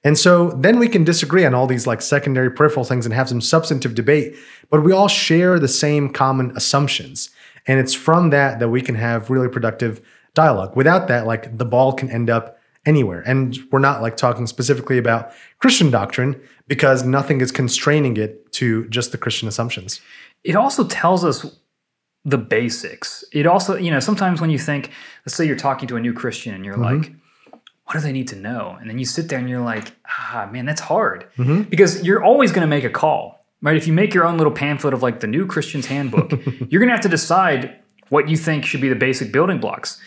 And 0.09 0.17
so 0.17 0.53
then 0.53 0.79
we 0.79 0.89
can 0.89 1.05
disagree 1.05 1.45
on 1.45 1.53
all 1.53 1.67
these 1.67 1.87
like 1.87 2.01
secondary 2.01 2.51
peripheral 2.51 2.87
things 2.87 3.05
and 3.05 3.15
have 3.15 3.29
some 3.29 3.43
substantive 3.43 3.95
debate, 3.95 4.37
but 4.71 4.83
we 4.83 4.91
all 4.91 5.07
share 5.07 5.59
the 5.59 5.69
same 5.69 6.11
common 6.11 6.51
assumptions. 6.57 7.29
And 7.67 7.79
it's 7.79 7.93
from 7.93 8.31
that 8.31 8.59
that 8.59 8.71
we 8.71 8.81
can 8.81 8.95
have 8.95 9.29
really 9.29 9.51
productive 9.51 10.01
dialogue. 10.33 10.75
Without 10.75 11.09
that, 11.09 11.27
like 11.27 11.59
the 11.59 11.67
ball 11.67 11.93
can 11.93 12.09
end 12.11 12.31
up 12.31 12.59
anywhere. 12.87 13.21
And 13.27 13.59
we're 13.71 13.81
not 13.81 14.01
like 14.01 14.17
talking 14.17 14.47
specifically 14.47 14.97
about 14.97 15.31
Christian 15.59 15.91
doctrine 15.91 16.41
because 16.69 17.05
nothing 17.05 17.43
is 17.43 17.53
constraining 17.53 18.17
it 18.17 18.51
to 18.53 18.89
just 18.89 19.13
the 19.13 19.19
Christian 19.19 19.47
assumptions. 19.47 20.01
it 20.43 20.57
also 20.57 20.87
tells 20.87 21.23
us 21.23 21.45
the 22.25 22.39
basics. 22.39 23.27
It 23.31 23.47
also, 23.47 23.77
you 23.77 23.91
know, 23.91 24.01
sometimes 24.01 24.41
when 24.41 24.49
you 24.49 24.59
think, 24.59 24.91
let's 25.27 25.37
say 25.37 25.45
you're 25.45 25.55
talking 25.55 25.87
to 25.89 25.97
a 25.97 26.01
new 26.01 26.15
Christian 26.15 26.55
and 26.55 26.65
you're 26.65 26.79
mm-hmm. 26.79 27.03
like, 27.03 27.13
what 27.89 27.95
do 27.95 28.01
they 28.01 28.13
need 28.13 28.29
to 28.29 28.37
know? 28.37 28.77
And 28.79 28.91
then 28.91 28.99
you 28.99 29.07
sit 29.07 29.31
there 29.31 29.39
and 29.39 29.49
you're 29.49 29.63
like, 29.63 29.93
ah, 30.07 30.47
man, 30.53 30.67
that's 30.67 30.83
hard. 30.83 31.27
Because 31.71 32.03
you're 32.05 32.23
always 32.23 32.53
going 32.53 32.61
to 32.61 32.67
make 32.69 32.85
a 32.85 32.91
call, 32.91 33.47
right? 33.63 33.77
If 33.79 33.87
you 33.87 33.95
make 33.95 34.13
your 34.13 34.27
own 34.27 34.37
little 34.37 34.53
pamphlet 34.53 34.93
of 34.93 35.03
like 35.03 35.21
the 35.21 35.27
new 35.27 35.47
Christian's 35.47 35.87
handbook, 35.87 36.31
you're 36.69 36.81
going 36.81 36.89
to 36.89 36.95
have 36.95 37.01
to 37.01 37.09
decide 37.09 37.79
what 38.11 38.29
you 38.29 38.37
think 38.37 38.67
should 38.67 38.83
be 38.83 38.91
the 38.91 38.95
basic 38.95 39.33
building 39.33 39.59
blocks. 39.59 39.99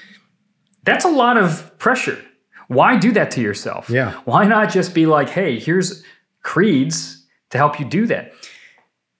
That's 0.84 1.06
a 1.06 1.10
lot 1.10 1.38
of 1.38 1.76
pressure. 1.80 2.24
Why 2.67 2.98
do 2.98 3.12
that 3.13 3.32
to 3.32 3.41
yourself? 3.41 3.89
Yeah. 3.89 4.12
Why 4.26 4.46
not 4.46 4.72
just 4.72 4.94
be 4.94 5.08
like, 5.08 5.30
hey, 5.30 5.58
here's 5.60 6.04
creeds 6.44 7.26
to 7.50 7.58
help 7.58 7.80
you 7.80 7.86
do 7.89 8.06
that? 8.06 8.32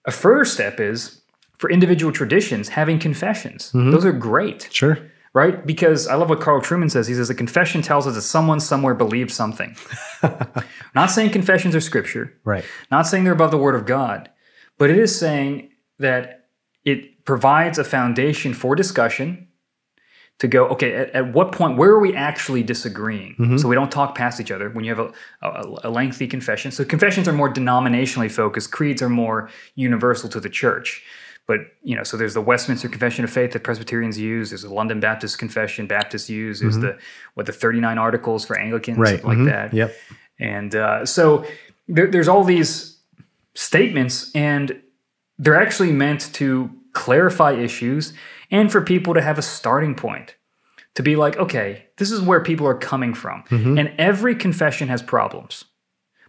A 0.04 0.12
first 0.12 0.54
step 0.54 0.78
is 0.78 1.20
for 1.58 1.68
individual 1.68 2.12
traditions 2.12 2.68
having 2.68 3.00
confessions. 3.00 3.72
Those 3.72 4.04
are 4.04 4.12
great, 4.12 4.68
Sure. 4.72 4.98
Right? 5.34 5.64
Because 5.64 6.06
I 6.06 6.14
love 6.16 6.28
what 6.28 6.40
Carl 6.40 6.60
Trueman 6.60 6.90
says. 6.90 7.06
He 7.06 7.14
says 7.14 7.30
a 7.30 7.34
confession 7.34 7.80
tells 7.80 8.06
us 8.06 8.14
that 8.14 8.22
someone 8.22 8.60
somewhere 8.60 8.94
believed 8.94 9.30
something. 9.30 9.74
not 10.94 11.06
saying 11.10 11.30
confessions 11.30 11.74
are 11.74 11.80
scripture, 11.80 12.34
Right. 12.44 12.64
not 12.90 13.06
saying 13.06 13.24
they're 13.24 13.32
above 13.32 13.50
the 13.50 13.56
word 13.56 13.74
of 13.74 13.86
God, 13.86 14.30
but 14.76 14.90
it 14.90 14.98
is 14.98 15.18
saying 15.18 15.70
that 15.98 16.48
it 16.84 17.24
provides 17.24 17.78
a 17.78 17.84
foundation 17.84 18.52
for 18.52 18.74
discussion 18.74 19.48
to 20.38 20.48
go, 20.48 20.66
okay, 20.66 20.92
at, 20.94 21.10
at 21.10 21.32
what 21.32 21.52
point, 21.52 21.78
where 21.78 21.90
are 21.90 22.00
we 22.00 22.14
actually 22.16 22.62
disagreeing? 22.64 23.36
Mm-hmm. 23.38 23.58
So 23.58 23.68
we 23.68 23.76
don't 23.76 23.92
talk 23.92 24.16
past 24.16 24.40
each 24.40 24.50
other 24.50 24.70
when 24.70 24.84
you 24.84 24.94
have 24.94 24.98
a, 24.98 25.12
a, 25.46 25.78
a 25.84 25.90
lengthy 25.90 26.26
confession. 26.26 26.72
So 26.72 26.84
confessions 26.84 27.28
are 27.28 27.32
more 27.32 27.52
denominationally 27.52 28.30
focused, 28.30 28.72
creeds 28.72 29.00
are 29.02 29.08
more 29.08 29.48
universal 29.76 30.28
to 30.30 30.40
the 30.40 30.48
church. 30.50 31.02
But, 31.46 31.58
you 31.82 31.96
know, 31.96 32.02
so 32.04 32.16
there's 32.16 32.34
the 32.34 32.40
Westminster 32.40 32.88
Confession 32.88 33.24
of 33.24 33.30
Faith 33.30 33.52
that 33.52 33.64
Presbyterians 33.64 34.18
use, 34.18 34.50
there's 34.50 34.62
the 34.62 34.72
London 34.72 35.00
Baptist 35.00 35.38
Confession 35.38 35.86
Baptists 35.86 36.30
use, 36.30 36.60
there's 36.60 36.78
the, 36.78 36.98
what, 37.34 37.46
the 37.46 37.52
39 37.52 37.98
Articles 37.98 38.44
for 38.44 38.56
Anglicans, 38.58 38.96
Right. 38.98 39.24
like 39.24 39.38
Mhm. 39.38 39.46
that. 39.46 39.74
Yep. 39.74 39.94
And 40.38 40.74
uh, 40.76 41.04
so 41.04 41.44
there, 41.88 42.06
there's 42.06 42.28
all 42.28 42.44
these 42.44 42.98
statements, 43.54 44.30
and 44.34 44.80
they're 45.38 45.60
actually 45.60 45.92
meant 45.92 46.32
to 46.34 46.70
clarify 46.92 47.52
issues 47.52 48.12
and 48.50 48.70
for 48.70 48.80
people 48.80 49.14
to 49.14 49.20
have 49.22 49.38
a 49.38 49.42
starting 49.42 49.94
point 49.94 50.36
to 50.94 51.02
be 51.02 51.16
like, 51.16 51.36
okay, 51.38 51.86
this 51.96 52.10
is 52.10 52.20
where 52.20 52.40
people 52.40 52.66
are 52.66 52.74
coming 52.76 53.14
from. 53.14 53.42
And 53.50 53.92
every 53.98 54.34
confession 54.34 54.88
has 54.88 55.02
problems, 55.02 55.64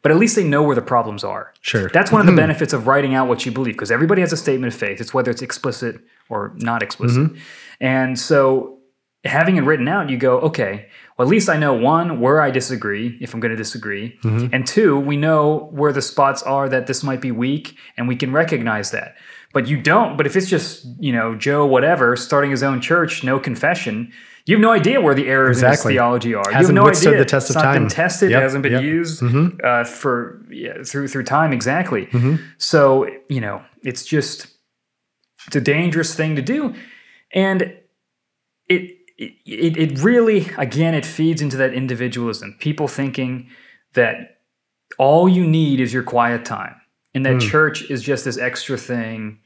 but 0.03 0.11
at 0.11 0.17
least 0.17 0.35
they 0.35 0.43
know 0.43 0.61
where 0.61 0.75
the 0.75 0.81
problems 0.81 1.23
are. 1.23 1.53
Sure. 1.61 1.89
That's 1.89 2.11
one 2.11 2.21
of 2.21 2.27
the 2.27 2.31
mm-hmm. 2.31 2.41
benefits 2.41 2.73
of 2.73 2.85
writing 2.85 3.15
out 3.15 3.27
what 3.27 3.45
you 3.45 3.51
believe, 3.51 3.73
because 3.73 3.89
everybody 3.89 4.21
has 4.21 4.31
a 4.31 4.37
statement 4.37 4.71
of 4.71 4.79
faith. 4.79 5.01
It's 5.01 5.13
whether 5.13 5.31
it's 5.31 5.41
explicit 5.41 5.99
or 6.29 6.53
not 6.57 6.83
explicit. 6.83 7.23
Mm-hmm. 7.23 7.37
And 7.79 8.19
so 8.19 8.79
having 9.23 9.55
it 9.55 9.61
written 9.61 9.87
out, 9.87 10.09
you 10.09 10.17
go, 10.17 10.39
okay, 10.41 10.89
well, 11.17 11.27
at 11.27 11.31
least 11.31 11.47
I 11.47 11.57
know 11.57 11.73
one, 11.73 12.19
where 12.19 12.41
I 12.41 12.51
disagree, 12.51 13.17
if 13.21 13.33
I'm 13.33 13.39
going 13.39 13.51
to 13.51 13.57
disagree. 13.57 14.19
Mm-hmm. 14.23 14.53
And 14.53 14.67
two, 14.67 14.99
we 14.99 15.15
know 15.15 15.69
where 15.71 15.93
the 15.93 16.01
spots 16.01 16.43
are 16.43 16.67
that 16.69 16.87
this 16.87 17.03
might 17.03 17.21
be 17.21 17.31
weak, 17.31 17.77
and 17.95 18.07
we 18.07 18.15
can 18.15 18.33
recognize 18.33 18.91
that. 18.91 19.15
But 19.53 19.67
you 19.67 19.81
don't, 19.81 20.17
but 20.17 20.25
if 20.25 20.35
it's 20.35 20.49
just, 20.49 20.85
you 20.99 21.13
know, 21.13 21.35
Joe, 21.35 21.65
whatever, 21.65 22.15
starting 22.15 22.51
his 22.51 22.63
own 22.63 22.81
church, 22.81 23.23
no 23.23 23.39
confession, 23.39 24.11
you 24.45 24.55
have 24.55 24.61
no 24.61 24.71
idea 24.71 24.99
where 24.99 25.15
the 25.15 25.27
errors 25.27 25.57
Exactly. 25.57 25.93
in 25.93 25.95
his 25.95 26.01
theology 26.01 26.33
are. 26.35 26.43
you 26.47 26.51
have 26.51 26.53
Hasn't 26.61 26.75
no 26.75 26.83
withstood 26.83 27.13
idea. 27.13 27.19
the 27.19 27.25
test 27.29 27.49
it's 27.49 27.55
of 27.55 27.63
not 27.63 27.73
been 27.73 27.87
tested, 27.87 28.31
Yep, 28.31 28.39
it 28.39 28.43
hasn't 28.43 28.63
been 28.63 28.71
yep. 28.73 28.81
Mm-hmm. 28.81 28.87
used 28.89 29.61
uh, 29.63 29.83
for 29.85 30.41
yeah, 30.51 30.83
through 30.83 31.07
through 31.07 31.23
time 31.23 31.53
exactly. 31.53 32.09
So 32.57 33.07
you 33.29 33.39
know, 33.41 33.61
it's 33.83 34.03
just 34.05 34.47
it's 35.47 35.55
a 35.55 35.61
dangerous 35.61 36.13
thing 36.15 36.35
to 36.35 36.41
do, 36.41 36.73
and 37.33 37.61
it 38.69 38.97
it 39.17 39.77
it 39.77 39.99
really 39.99 40.49
again 40.57 40.93
it 40.93 41.05
feeds 41.05 41.41
into 41.41 41.57
that 41.57 41.73
individualism. 41.73 42.55
People 42.59 42.87
thinking 42.87 43.49
that 43.93 44.39
all 44.97 45.27
you 45.29 45.45
need 45.47 45.79
is 45.79 45.93
your 45.93 46.03
quiet 46.03 46.43
time, 46.45 46.75
and 47.13 47.25
that 47.25 47.39
church 47.41 47.89
is 47.89 48.01
just 48.03 48.25
this 48.25 48.37
extra 48.37 48.77
thing 48.77 49.39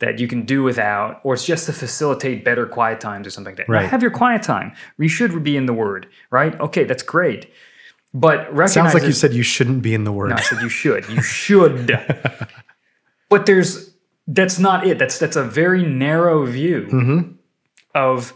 that 0.00 0.18
you 0.18 0.26
can 0.28 0.42
do 0.44 0.62
without, 0.62 1.20
or 1.24 1.34
it's 1.34 1.46
just 1.46 1.66
to 1.66 1.72
facilitate 1.72 2.44
better 2.44 2.66
quiet 2.66 3.00
times 3.00 3.26
or 3.26 3.30
something 3.30 3.52
like 3.52 3.66
that. 3.66 3.68
Right. 3.72 3.88
have 3.88 4.02
your 4.02 4.10
quiet 4.10 4.42
time. 4.42 4.72
You 4.98 5.08
should 5.08 5.42
be 5.44 5.56
in 5.56 5.66
the 5.66 5.72
Word, 5.72 6.08
right? 6.30 6.58
Okay, 6.60 6.84
that's 6.84 7.02
great. 7.02 7.50
But 8.12 8.40
recognize 8.54 8.72
Sounds 8.72 8.94
like 8.94 9.02
you 9.04 9.12
said 9.12 9.32
you 9.32 9.42
shouldn't 9.42 9.82
be 9.82 9.92
in 9.94 10.04
the 10.04 10.12
word. 10.12 10.30
no, 10.30 10.36
I 10.36 10.40
said 10.40 10.62
you 10.62 10.68
should. 10.68 11.08
You 11.08 11.20
should. 11.20 11.98
but 13.28 13.46
there's 13.46 13.92
that's 14.28 14.58
not 14.60 14.86
it. 14.86 14.98
That's 15.00 15.18
that's 15.18 15.34
a 15.36 15.42
very 15.42 15.82
narrow 15.82 16.46
view 16.46 16.86
Mm-hmm. 16.92 17.32
of 17.94 18.32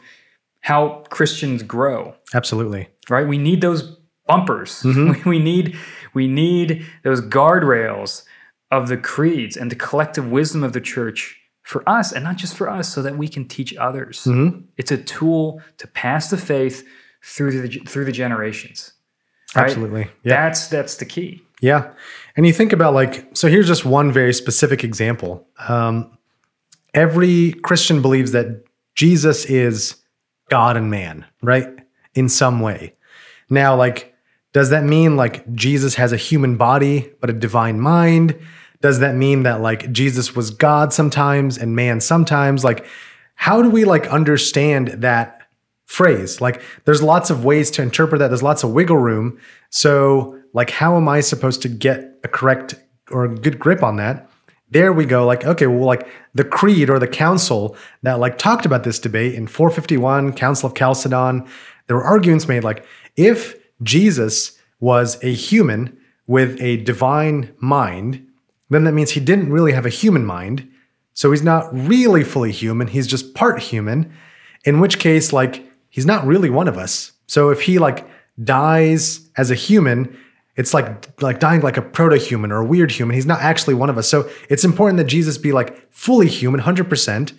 how 0.62 1.04
Christians 1.10 1.62
grow. 1.62 2.14
Absolutely. 2.34 2.88
Right? 3.08 3.26
We 3.26 3.38
need 3.38 3.60
those 3.60 3.96
bumpers. 4.26 4.82
Mm-hmm. 4.82 5.28
We, 5.30 5.38
we 5.38 5.44
need 5.44 5.76
we 6.12 6.26
need 6.26 6.84
those 7.04 7.20
guardrails 7.20 8.24
of 8.72 8.88
the 8.88 8.96
creeds 8.96 9.56
and 9.56 9.70
the 9.70 9.76
collective 9.76 10.28
wisdom 10.30 10.64
of 10.64 10.72
the 10.72 10.80
church 10.80 11.38
for 11.68 11.86
us, 11.86 12.12
and 12.12 12.24
not 12.24 12.36
just 12.36 12.56
for 12.56 12.70
us, 12.70 12.90
so 12.90 13.02
that 13.02 13.18
we 13.18 13.28
can 13.28 13.46
teach 13.46 13.76
others. 13.76 14.24
Mm-hmm. 14.24 14.60
It's 14.78 14.90
a 14.90 14.96
tool 14.96 15.60
to 15.76 15.86
pass 15.86 16.30
the 16.30 16.38
faith 16.38 16.82
through 17.22 17.60
the 17.60 17.68
through 17.80 18.06
the 18.06 18.12
generations. 18.12 18.94
right? 19.54 19.66
Absolutely. 19.66 20.04
Yeah. 20.24 20.44
That's 20.44 20.68
that's 20.68 20.96
the 20.96 21.04
key. 21.04 21.42
Yeah. 21.60 21.92
And 22.38 22.46
you 22.46 22.54
think 22.54 22.72
about 22.72 22.94
like, 22.94 23.36
so 23.36 23.48
here's 23.48 23.66
just 23.66 23.84
one 23.84 24.10
very 24.12 24.32
specific 24.32 24.82
example. 24.82 25.46
Um, 25.68 26.16
every 26.94 27.52
Christian 27.52 28.00
believes 28.00 28.32
that 28.32 28.64
Jesus 28.94 29.44
is 29.44 29.96
God 30.48 30.78
and 30.78 30.90
man, 30.90 31.26
right? 31.42 31.68
In 32.14 32.30
some 32.30 32.60
way. 32.60 32.94
Now, 33.50 33.76
like, 33.76 34.14
does 34.54 34.70
that 34.70 34.84
mean 34.84 35.16
like 35.16 35.52
Jesus 35.52 35.96
has 35.96 36.12
a 36.12 36.16
human 36.16 36.56
body 36.56 37.12
but 37.20 37.28
a 37.28 37.34
divine 37.34 37.78
mind? 37.78 38.38
Does 38.80 39.00
that 39.00 39.14
mean 39.14 39.42
that 39.42 39.60
like 39.60 39.90
Jesus 39.92 40.36
was 40.36 40.50
God 40.50 40.92
sometimes 40.92 41.58
and 41.58 41.74
man 41.74 42.00
sometimes? 42.00 42.64
Like, 42.64 42.86
how 43.34 43.62
do 43.62 43.70
we 43.70 43.84
like 43.84 44.06
understand 44.08 44.88
that 44.88 45.42
phrase? 45.86 46.40
Like, 46.40 46.62
there's 46.84 47.02
lots 47.02 47.30
of 47.30 47.44
ways 47.44 47.70
to 47.72 47.82
interpret 47.82 48.18
that. 48.20 48.28
There's 48.28 48.42
lots 48.42 48.62
of 48.62 48.72
wiggle 48.72 48.98
room. 48.98 49.38
So, 49.70 50.38
like, 50.52 50.70
how 50.70 50.96
am 50.96 51.08
I 51.08 51.20
supposed 51.20 51.62
to 51.62 51.68
get 51.68 52.18
a 52.24 52.28
correct 52.28 52.74
or 53.10 53.24
a 53.24 53.34
good 53.34 53.58
grip 53.58 53.82
on 53.82 53.96
that? 53.96 54.30
There 54.70 54.92
we 54.92 55.06
go. 55.06 55.24
Like, 55.24 55.46
okay, 55.46 55.66
well, 55.66 55.86
like 55.86 56.06
the 56.34 56.44
creed 56.44 56.90
or 56.90 56.98
the 56.98 57.08
council 57.08 57.76
that 58.02 58.20
like 58.20 58.36
talked 58.36 58.66
about 58.66 58.84
this 58.84 58.98
debate 58.98 59.34
in 59.34 59.46
451, 59.46 60.34
Council 60.34 60.68
of 60.68 60.76
Chalcedon, 60.76 61.48
there 61.86 61.96
were 61.96 62.04
arguments 62.04 62.46
made 62.46 62.64
like 62.64 62.84
if 63.16 63.56
Jesus 63.82 64.58
was 64.80 65.22
a 65.24 65.32
human 65.32 65.96
with 66.26 66.60
a 66.60 66.76
divine 66.78 67.54
mind, 67.58 68.27
then 68.70 68.84
that 68.84 68.92
means 68.92 69.12
he 69.12 69.20
didn't 69.20 69.52
really 69.52 69.72
have 69.72 69.86
a 69.86 69.90
human 69.90 70.24
mind. 70.24 70.68
So 71.14 71.30
he's 71.30 71.42
not 71.42 71.68
really 71.72 72.22
fully 72.22 72.52
human. 72.52 72.86
He's 72.86 73.06
just 73.06 73.34
part 73.34 73.60
human, 73.60 74.12
in 74.64 74.78
which 74.78 74.98
case, 74.98 75.32
like, 75.32 75.68
he's 75.88 76.06
not 76.06 76.26
really 76.26 76.50
one 76.50 76.68
of 76.68 76.78
us. 76.78 77.12
So 77.26 77.50
if 77.50 77.62
he 77.62 77.78
like 77.78 78.06
dies 78.42 79.28
as 79.36 79.50
a 79.50 79.54
human, 79.54 80.16
it's 80.56 80.74
like 80.74 81.20
like 81.22 81.40
dying 81.40 81.60
like 81.60 81.76
a 81.76 81.82
proto-human 81.82 82.50
or 82.50 82.58
a 82.58 82.64
weird 82.64 82.90
human. 82.90 83.14
He's 83.14 83.26
not 83.26 83.40
actually 83.40 83.74
one 83.74 83.90
of 83.90 83.98
us. 83.98 84.08
So 84.08 84.28
it's 84.48 84.64
important 84.64 84.98
that 84.98 85.04
Jesus 85.04 85.38
be 85.38 85.52
like 85.52 85.90
fully 85.92 86.28
human, 86.28 86.60
100%, 86.60 87.32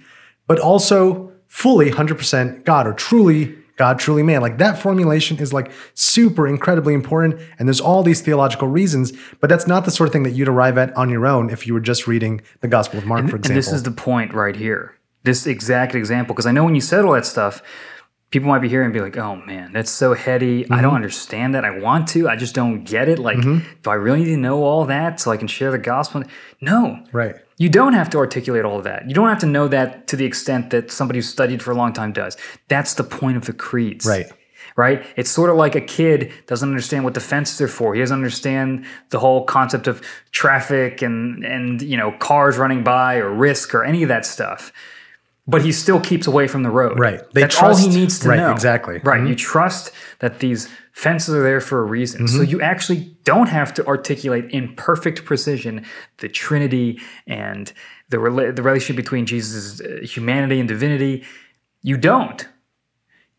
but 0.47 0.59
also 0.59 1.31
fully 1.47 1.91
100% 1.91 2.63
God 2.63 2.87
or 2.87 2.93
truly 2.93 3.55
God, 3.79 3.97
truly 3.97 4.23
man. 4.23 4.41
Like 4.41 4.57
that 4.57 4.77
formulation 4.77 5.37
is 5.37 5.53
like 5.53 5.71
super 5.93 6.45
incredibly 6.45 6.93
important. 6.93 7.39
And 7.57 7.65
there's 7.65 7.79
all 7.79 8.03
these 8.03 8.19
theological 8.19 8.67
reasons, 8.67 9.13
but 9.39 9.49
that's 9.49 9.67
not 9.67 9.85
the 9.85 9.91
sort 9.91 10.09
of 10.09 10.11
thing 10.11 10.23
that 10.23 10.31
you'd 10.31 10.49
arrive 10.49 10.77
at 10.77 10.93
on 10.97 11.09
your 11.09 11.25
own 11.25 11.49
if 11.49 11.65
you 11.65 11.73
were 11.73 11.79
just 11.79 12.05
reading 12.05 12.41
the 12.59 12.67
Gospel 12.67 12.99
of 12.99 13.05
Mark, 13.05 13.21
for 13.29 13.37
example. 13.37 13.51
And 13.51 13.57
this 13.57 13.71
is 13.71 13.83
the 13.83 13.91
point 13.91 14.33
right 14.33 14.53
here. 14.53 14.97
This 15.23 15.47
exact 15.47 15.95
example, 15.95 16.35
because 16.35 16.45
I 16.45 16.51
know 16.51 16.65
when 16.65 16.75
you 16.75 16.81
said 16.81 17.05
all 17.05 17.13
that 17.13 17.25
stuff, 17.25 17.63
people 18.31 18.49
might 18.49 18.59
be 18.59 18.67
hearing 18.67 18.87
and 18.87 18.93
be 18.93 18.99
like, 18.99 19.15
oh 19.15 19.37
man, 19.37 19.71
that's 19.71 19.89
so 19.89 20.13
heady. 20.13 20.65
I 20.69 20.81
don't 20.81 20.89
mm-hmm. 20.89 20.95
understand 20.95 21.55
that. 21.55 21.63
I 21.63 21.79
want 21.79 22.09
to, 22.09 22.27
I 22.27 22.35
just 22.35 22.53
don't 22.53 22.83
get 22.83 23.07
it. 23.07 23.17
Like, 23.17 23.37
mm-hmm. 23.37 23.65
do 23.81 23.89
I 23.89 23.93
really 23.93 24.19
need 24.19 24.35
to 24.35 24.37
know 24.37 24.61
all 24.65 24.83
that 24.87 25.21
so 25.21 25.31
I 25.31 25.37
can 25.37 25.47
share 25.47 25.71
the 25.71 25.77
gospel? 25.77 26.23
No. 26.59 27.01
Right. 27.13 27.37
You 27.59 27.67
don't 27.67 27.93
have 27.93 28.09
to 28.11 28.17
articulate 28.17 28.63
all 28.63 28.77
of 28.77 28.85
that. 28.85 29.07
You 29.07 29.13
don't 29.13 29.27
have 29.27 29.39
to 29.39 29.45
know 29.45 29.67
that 29.67 30.07
to 30.07 30.15
the 30.15 30.25
extent 30.25 30.69
that 30.71 30.91
somebody 30.91 31.17
who's 31.19 31.29
studied 31.29 31.61
for 31.61 31.71
a 31.71 31.75
long 31.75 31.91
time 31.91 32.13
does. 32.13 32.37
That's 32.69 32.93
the 32.93 33.03
point 33.03 33.35
of 33.35 33.45
the 33.45 33.53
creeds. 33.53 34.05
Right. 34.05 34.31
Right? 34.77 35.05
It's 35.17 35.29
sort 35.29 35.49
of 35.49 35.57
like 35.57 35.75
a 35.75 35.81
kid 35.81 36.31
doesn't 36.47 36.67
understand 36.67 37.03
what 37.03 37.15
the 37.15 37.19
fences 37.19 37.59
are 37.59 37.67
for. 37.67 37.93
He 37.93 37.99
doesn't 37.99 38.15
understand 38.15 38.85
the 39.09 39.19
whole 39.19 39.43
concept 39.43 39.87
of 39.87 40.01
traffic 40.31 41.01
and 41.01 41.43
and 41.43 41.81
you 41.81 41.97
know 41.97 42.13
cars 42.13 42.57
running 42.57 42.81
by 42.81 43.15
or 43.15 43.29
risk 43.29 43.75
or 43.75 43.83
any 43.83 44.03
of 44.03 44.09
that 44.09 44.25
stuff. 44.25 44.71
But 45.49 45.61
he 45.63 45.71
still 45.71 45.99
keeps 45.99 46.27
away 46.27 46.47
from 46.47 46.63
the 46.63 46.69
road. 46.69 46.99
Right. 46.99 47.21
They 47.33 47.41
That's 47.41 47.61
all 47.61 47.75
he 47.75 47.87
needs 47.87 48.19
to 48.19 48.29
right, 48.29 48.37
know. 48.37 48.51
exactly. 48.51 48.99
Right. 49.03 49.25
You 49.27 49.35
trust 49.35 49.91
that 50.19 50.39
these 50.39 50.69
fences 50.93 51.33
are 51.33 51.41
there 51.43 51.61
for 51.61 51.79
a 51.79 51.83
reason. 51.83 52.27
So 52.27 52.39
Mm-hmm. 52.39 52.51
you 52.51 52.61
actually 52.61 53.15
don't 53.23 53.47
have 53.47 53.73
to 53.75 53.85
articulate 53.87 54.45
in 54.51 54.75
perfect 54.75 55.25
precision 55.25 55.85
the 56.17 56.29
Trinity 56.29 56.99
and 57.25 57.71
the 58.09 58.17
rela- 58.17 58.55
the 58.55 58.61
relationship 58.61 58.97
between 58.97 59.25
Jesus' 59.25 59.81
humanity 60.13 60.59
and 60.59 60.67
divinity. 60.67 61.23
You 61.81 61.97
don't. 61.97 62.47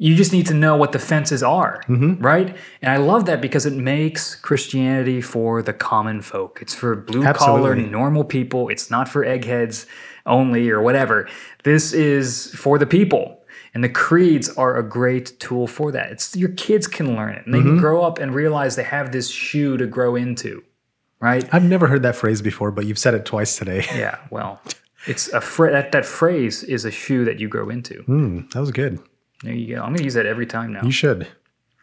You 0.03 0.15
just 0.17 0.33
need 0.33 0.47
to 0.47 0.55
know 0.55 0.77
what 0.77 0.93
the 0.93 0.99
fences 0.99 1.43
are, 1.43 1.83
Mm-hmm. 1.89 2.23
right? 2.25 2.57
And 2.81 2.91
I 2.91 2.97
love 2.97 3.27
that 3.27 3.41
because 3.43 3.67
it 3.67 3.75
makes 3.75 4.35
Christianity 4.35 5.21
for 5.21 5.63
the 5.63 5.75
common 5.75 6.23
folk. 6.23 6.59
It's 6.63 6.75
for 6.75 6.97
blue 6.97 7.23
collar, 7.35 7.77
normal 7.77 8.25
people. 8.25 8.71
It's 8.71 8.91
not 8.91 9.09
for 9.09 9.25
eggheads 9.25 9.87
only 10.25 10.71
or 10.71 10.81
whatever. 10.81 11.29
This 11.65 11.93
is 11.93 12.51
for 12.55 12.79
the 12.79 12.87
people. 12.87 13.25
And 13.75 13.85
the 13.85 13.89
creeds 13.91 14.49
are 14.57 14.77
a 14.79 14.83
great 14.83 15.39
tool 15.39 15.67
for 15.67 15.93
that. 15.93 16.11
It's 16.13 16.35
your 16.35 16.49
kids 16.67 16.87
can 16.87 17.15
learn 17.15 17.35
it 17.35 17.45
and 17.45 17.53
they 17.55 17.59
Mm-hmm. 17.59 17.69
can 17.69 17.79
grow 17.79 18.03
up 18.03 18.19
and 18.19 18.35
realize 18.35 18.77
they 18.77 18.83
have 18.99 19.13
this 19.13 19.29
shoe 19.31 19.77
to 19.77 19.87
grow 19.87 20.17
into, 20.17 20.65
right? 21.21 21.45
I've 21.53 21.63
never 21.75 21.87
heard 21.89 22.03
that 22.05 22.17
phrase 22.17 22.41
before, 22.43 22.71
but 22.73 22.87
you've 22.87 22.99
said 22.99 23.13
it 23.15 23.25
twice 23.27 23.57
today. 23.59 23.85
Yeah, 23.95 24.17
well, 24.31 24.61
it's 25.07 25.29
a 25.33 25.41
fra- 25.43 25.71
that 25.73 25.93
that 25.93 26.07
phrase 26.07 26.63
is 26.65 26.85
a 26.87 26.91
shoe 26.91 27.25
that 27.27 27.39
you 27.39 27.49
grow 27.49 27.69
into. 27.69 28.03
Hmm, 28.05 28.41
that 28.55 28.61
was 28.61 28.71
good. 28.73 28.99
There 29.43 29.55
you 29.55 29.75
go. 29.75 29.83
I'm 29.83 29.89
going 29.89 29.99
to 29.99 30.05
use 30.05 30.15
that 30.15 30.27
every 30.27 30.47
time 30.47 30.73
now. 30.73 30.83
You 30.83 30.91
should. 30.91 31.27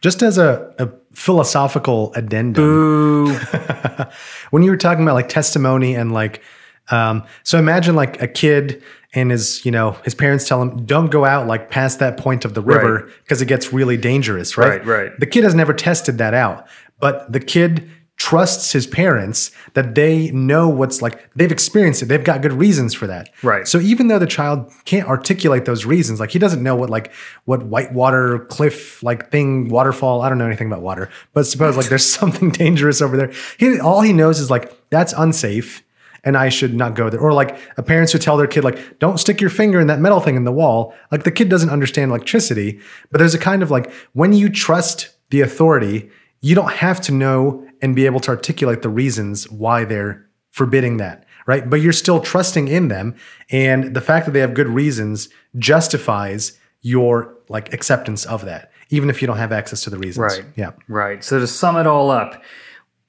Just 0.00 0.22
as 0.22 0.38
a, 0.38 0.72
a 0.78 0.88
philosophical 1.12 2.12
addendum, 2.14 2.64
Boo. 2.64 3.34
when 4.50 4.62
you 4.62 4.70
were 4.70 4.76
talking 4.76 5.02
about 5.02 5.14
like 5.14 5.28
testimony 5.28 5.94
and 5.94 6.12
like, 6.12 6.42
um, 6.90 7.24
so 7.42 7.58
imagine 7.58 7.96
like 7.96 8.22
a 8.22 8.28
kid 8.28 8.82
and 9.14 9.32
his, 9.32 9.64
you 9.64 9.72
know, 9.72 9.92
his 10.04 10.14
parents 10.14 10.46
tell 10.46 10.62
him, 10.62 10.84
don't 10.84 11.10
go 11.10 11.24
out 11.24 11.48
like 11.48 11.70
past 11.70 11.98
that 11.98 12.16
point 12.16 12.44
of 12.44 12.54
the 12.54 12.62
river 12.62 13.10
because 13.24 13.42
it 13.42 13.46
gets 13.46 13.72
really 13.72 13.96
dangerous, 13.96 14.56
right? 14.56 14.84
Right, 14.84 14.86
right. 14.86 15.20
The 15.20 15.26
kid 15.26 15.42
has 15.44 15.54
never 15.54 15.74
tested 15.74 16.18
that 16.18 16.34
out, 16.34 16.68
but 17.00 17.30
the 17.32 17.40
kid 17.40 17.90
trusts 18.28 18.72
his 18.72 18.86
parents 18.86 19.50
that 19.72 19.94
they 19.94 20.30
know 20.32 20.68
what's 20.68 21.00
like 21.00 21.14
they've 21.34 21.50
experienced 21.52 22.02
it 22.02 22.06
they've 22.06 22.24
got 22.24 22.42
good 22.42 22.52
reasons 22.52 22.92
for 22.92 23.06
that 23.06 23.30
Right. 23.42 23.66
so 23.66 23.78
even 23.80 24.08
though 24.08 24.18
the 24.18 24.26
child 24.26 24.70
can't 24.84 25.08
articulate 25.08 25.64
those 25.64 25.86
reasons 25.86 26.20
like 26.20 26.30
he 26.30 26.38
doesn't 26.38 26.62
know 26.62 26.76
what 26.76 26.90
like 26.90 27.10
what 27.46 27.62
whitewater 27.64 28.40
cliff 28.50 29.02
like 29.02 29.30
thing 29.30 29.68
waterfall 29.68 30.20
i 30.20 30.28
don't 30.28 30.36
know 30.36 30.46
anything 30.46 30.66
about 30.66 30.82
water 30.82 31.08
but 31.32 31.46
suppose 31.46 31.76
like 31.78 31.88
there's 31.88 32.04
something 32.20 32.50
dangerous 32.50 33.00
over 33.00 33.16
there 33.16 33.32
he 33.58 33.80
all 33.80 34.02
he 34.02 34.12
knows 34.12 34.40
is 34.40 34.50
like 34.50 34.66
that's 34.90 35.14
unsafe 35.14 35.82
and 36.24 36.36
I 36.36 36.48
should 36.48 36.74
not 36.74 36.94
go 36.96 37.08
there. 37.08 37.20
Or 37.20 37.32
like 37.32 37.56
a 37.76 37.82
parents 37.82 38.12
who 38.12 38.18
tell 38.18 38.36
their 38.36 38.48
kid, 38.48 38.64
like, 38.64 38.98
don't 38.98 39.18
stick 39.18 39.40
your 39.40 39.50
finger 39.50 39.78
in 39.80 39.86
that 39.86 40.00
metal 40.00 40.18
thing 40.18 40.34
in 40.34 40.42
the 40.42 40.50
wall. 40.52 40.92
Like 41.12 41.22
the 41.22 41.30
kid 41.30 41.48
doesn't 41.48 41.70
understand 41.70 42.10
electricity, 42.10 42.80
but 43.12 43.18
there's 43.18 43.34
a 43.36 43.38
kind 43.38 43.62
of 43.62 43.70
like 43.70 43.90
when 44.14 44.32
you 44.32 44.48
trust 44.48 45.10
the 45.30 45.40
authority, 45.42 46.10
you 46.40 46.56
don't 46.56 46.72
have 46.72 47.00
to 47.02 47.12
know 47.12 47.64
and 47.82 47.94
be 47.94 48.06
able 48.06 48.20
to 48.20 48.30
articulate 48.30 48.82
the 48.82 48.88
reasons 48.88 49.50
why 49.50 49.84
they're 49.84 50.26
forbidding 50.50 50.96
that, 50.98 51.24
right? 51.46 51.68
But 51.68 51.80
you're 51.80 51.92
still 51.92 52.20
trusting 52.20 52.68
in 52.68 52.88
them. 52.88 53.14
And 53.50 53.94
the 53.94 54.00
fact 54.00 54.26
that 54.26 54.32
they 54.32 54.40
have 54.40 54.54
good 54.54 54.68
reasons 54.68 55.28
justifies 55.56 56.58
your 56.80 57.34
like 57.48 57.72
acceptance 57.72 58.24
of 58.26 58.44
that, 58.44 58.72
even 58.90 59.10
if 59.10 59.20
you 59.20 59.26
don't 59.26 59.38
have 59.38 59.52
access 59.52 59.82
to 59.84 59.90
the 59.90 59.98
reasons. 59.98 60.36
Right. 60.38 60.44
Yeah. 60.56 60.72
Right. 60.88 61.22
So 61.22 61.38
to 61.38 61.46
sum 61.46 61.76
it 61.76 61.86
all 61.86 62.10
up, 62.10 62.42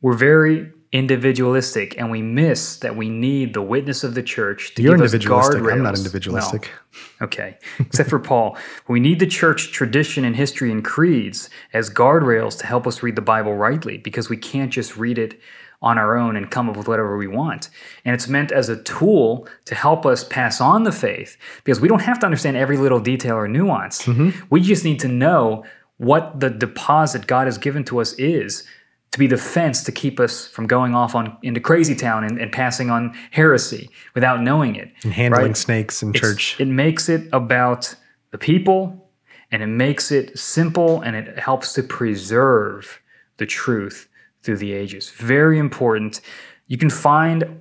we're 0.02 0.14
very 0.16 0.72
individualistic 0.92 1.96
and 2.00 2.10
we 2.10 2.22
miss 2.22 2.78
that 2.78 2.96
we 2.96 3.10
need 3.10 3.54
the 3.54 3.62
witness 3.62 4.04
of 4.04 4.16
the 4.16 4.24
church 4.24 4.74
to 4.74 4.82
You're 4.82 4.96
give 4.96 5.06
us 5.06 5.14
individualistic. 5.14 5.62
guardrails. 5.62 5.74
I'm 5.74 5.84
not 5.84 5.98
individualistic. 5.98 6.70
Okay, 7.22 7.58
except 7.80 8.10
for 8.10 8.18
Paul. 8.18 8.58
We 8.88 9.00
need 9.00 9.20
the 9.20 9.28
church 9.28 9.72
tradition 9.72 10.26
and 10.26 10.36
history 10.36 10.72
and 10.72 10.84
creeds 10.84 11.50
as 11.72 11.90
guardrails 11.90 12.58
to 12.60 12.66
help 12.66 12.88
us 12.88 13.04
read 13.04 13.16
the 13.16 13.22
Bible 13.22 13.56
rightly 13.56 13.98
because 13.98 14.28
we 14.28 14.38
can't 14.38 14.72
just 14.72 14.98
read 14.98 15.20
it 15.20 15.40
on 15.82 15.98
our 15.98 16.18
own 16.18 16.36
and 16.36 16.50
come 16.50 16.70
up 16.70 16.76
with 16.76 16.88
whatever 16.88 17.16
we 17.18 17.28
want. 17.28 17.70
And 18.04 18.14
it's 18.14 18.28
meant 18.28 18.52
as 18.52 18.70
a 18.70 18.82
tool 18.84 19.48
to 19.66 19.76
help 19.76 20.06
us 20.06 20.24
pass 20.24 20.60
on 20.60 20.84
the 20.84 20.92
faith 20.92 21.38
because 21.64 21.80
we 21.80 21.88
don't 21.88 22.02
have 22.02 22.20
to 22.20 22.26
understand 22.26 22.58
every 22.58 22.78
little 22.78 23.00
detail 23.00 23.36
or 23.36 23.48
nuance. 23.48 24.04
Mm-hmm. 24.04 24.46
We 24.50 24.62
just 24.62 24.84
need 24.84 25.00
to 25.02 25.08
know 25.08 25.64
what 25.98 26.40
the 26.40 26.50
deposit 26.50 27.28
God 27.28 27.48
has 27.48 27.58
given 27.58 27.84
to 27.86 28.00
us 28.00 28.14
is 28.14 28.66
to 29.12 29.20
be 29.20 29.28
the 29.28 29.38
fence 29.38 29.84
to 29.84 29.92
keep 29.92 30.20
us 30.20 30.48
from 30.48 30.68
going 30.68 30.94
off 30.94 31.16
on 31.16 31.36
into 31.42 31.60
crazy 31.60 31.96
town 31.96 32.24
and, 32.24 32.40
and 32.40 32.52
passing 32.52 32.90
on 32.90 33.16
heresy 33.32 33.90
without 34.14 34.42
knowing 34.42 34.76
it. 34.76 34.92
And 35.04 35.14
handling 35.14 35.48
right? 35.48 35.58
snakes 35.58 36.04
in 36.04 36.10
It's- 36.10 36.22
church. 36.22 36.60
It 36.60 36.68
makes 36.68 37.10
it 37.10 37.28
about 37.34 37.96
the 38.32 38.38
people 38.38 39.10
and 39.52 39.64
it 39.64 39.68
makes 39.68 40.12
it 40.12 40.38
simple 40.38 41.02
and 41.02 41.16
it 41.16 41.40
helps 41.40 41.74
to 41.74 41.84
preserve 41.84 43.02
the 43.38 43.46
truth 43.46 44.08
through 44.44 44.58
the 44.58 44.74
ages. 44.74 45.10
Very 45.10 45.58
important. 45.58 46.22
You 46.68 46.78
can 46.78 46.90
find 46.90 47.60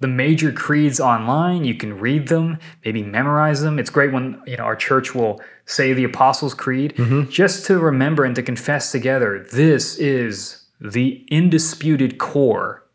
the 0.00 0.06
major 0.06 0.52
creeds 0.52 1.00
online. 1.00 1.64
You 1.64 1.74
can 1.74 1.98
read 1.98 2.28
them, 2.28 2.58
maybe 2.84 3.02
memorize 3.02 3.60
them. 3.60 3.78
It's 3.78 3.90
great 3.90 4.12
when 4.12 4.40
you 4.46 4.56
know 4.56 4.64
our 4.64 4.76
church 4.76 5.14
will 5.14 5.42
say 5.66 5.92
the 5.92 6.04
Apostles' 6.04 6.54
Creed 6.54 6.94
mm-hmm. 6.96 7.30
just 7.30 7.66
to 7.66 7.78
remember 7.78 8.24
and 8.24 8.34
to 8.36 8.42
confess 8.42 8.92
together. 8.92 9.46
This 9.52 9.98
is 9.98 10.63
the 10.80 11.26
indisputed 11.28 12.18
core 12.18 12.86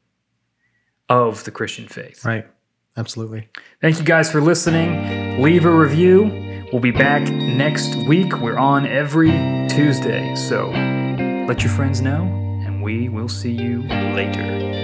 of 1.08 1.44
the 1.44 1.52
Christian 1.52 1.88
faith. 1.88 2.24
Right. 2.24 2.46
Absolutely. 2.98 3.50
Thank 3.82 3.98
you 3.98 4.04
guys 4.04 4.32
for 4.32 4.42
listening. 4.42 5.42
Leave 5.42 5.65
a 5.65 5.72
review. 5.72 6.65
We'll 6.72 6.82
be 6.82 6.92
back 6.92 7.22
next 7.32 7.96
week. 8.08 8.38
We're 8.39 8.58
on 8.58 8.86
every 8.86 9.32
Tuesday. 9.70 10.36
So 10.36 10.70
let 11.48 11.63
your 11.63 11.72
friends 11.72 12.02
know, 12.02 12.24
and 12.65 12.84
we 12.84 13.10
will 13.10 13.30
see 13.30 13.52
you 13.52 13.82
later. 13.84 14.79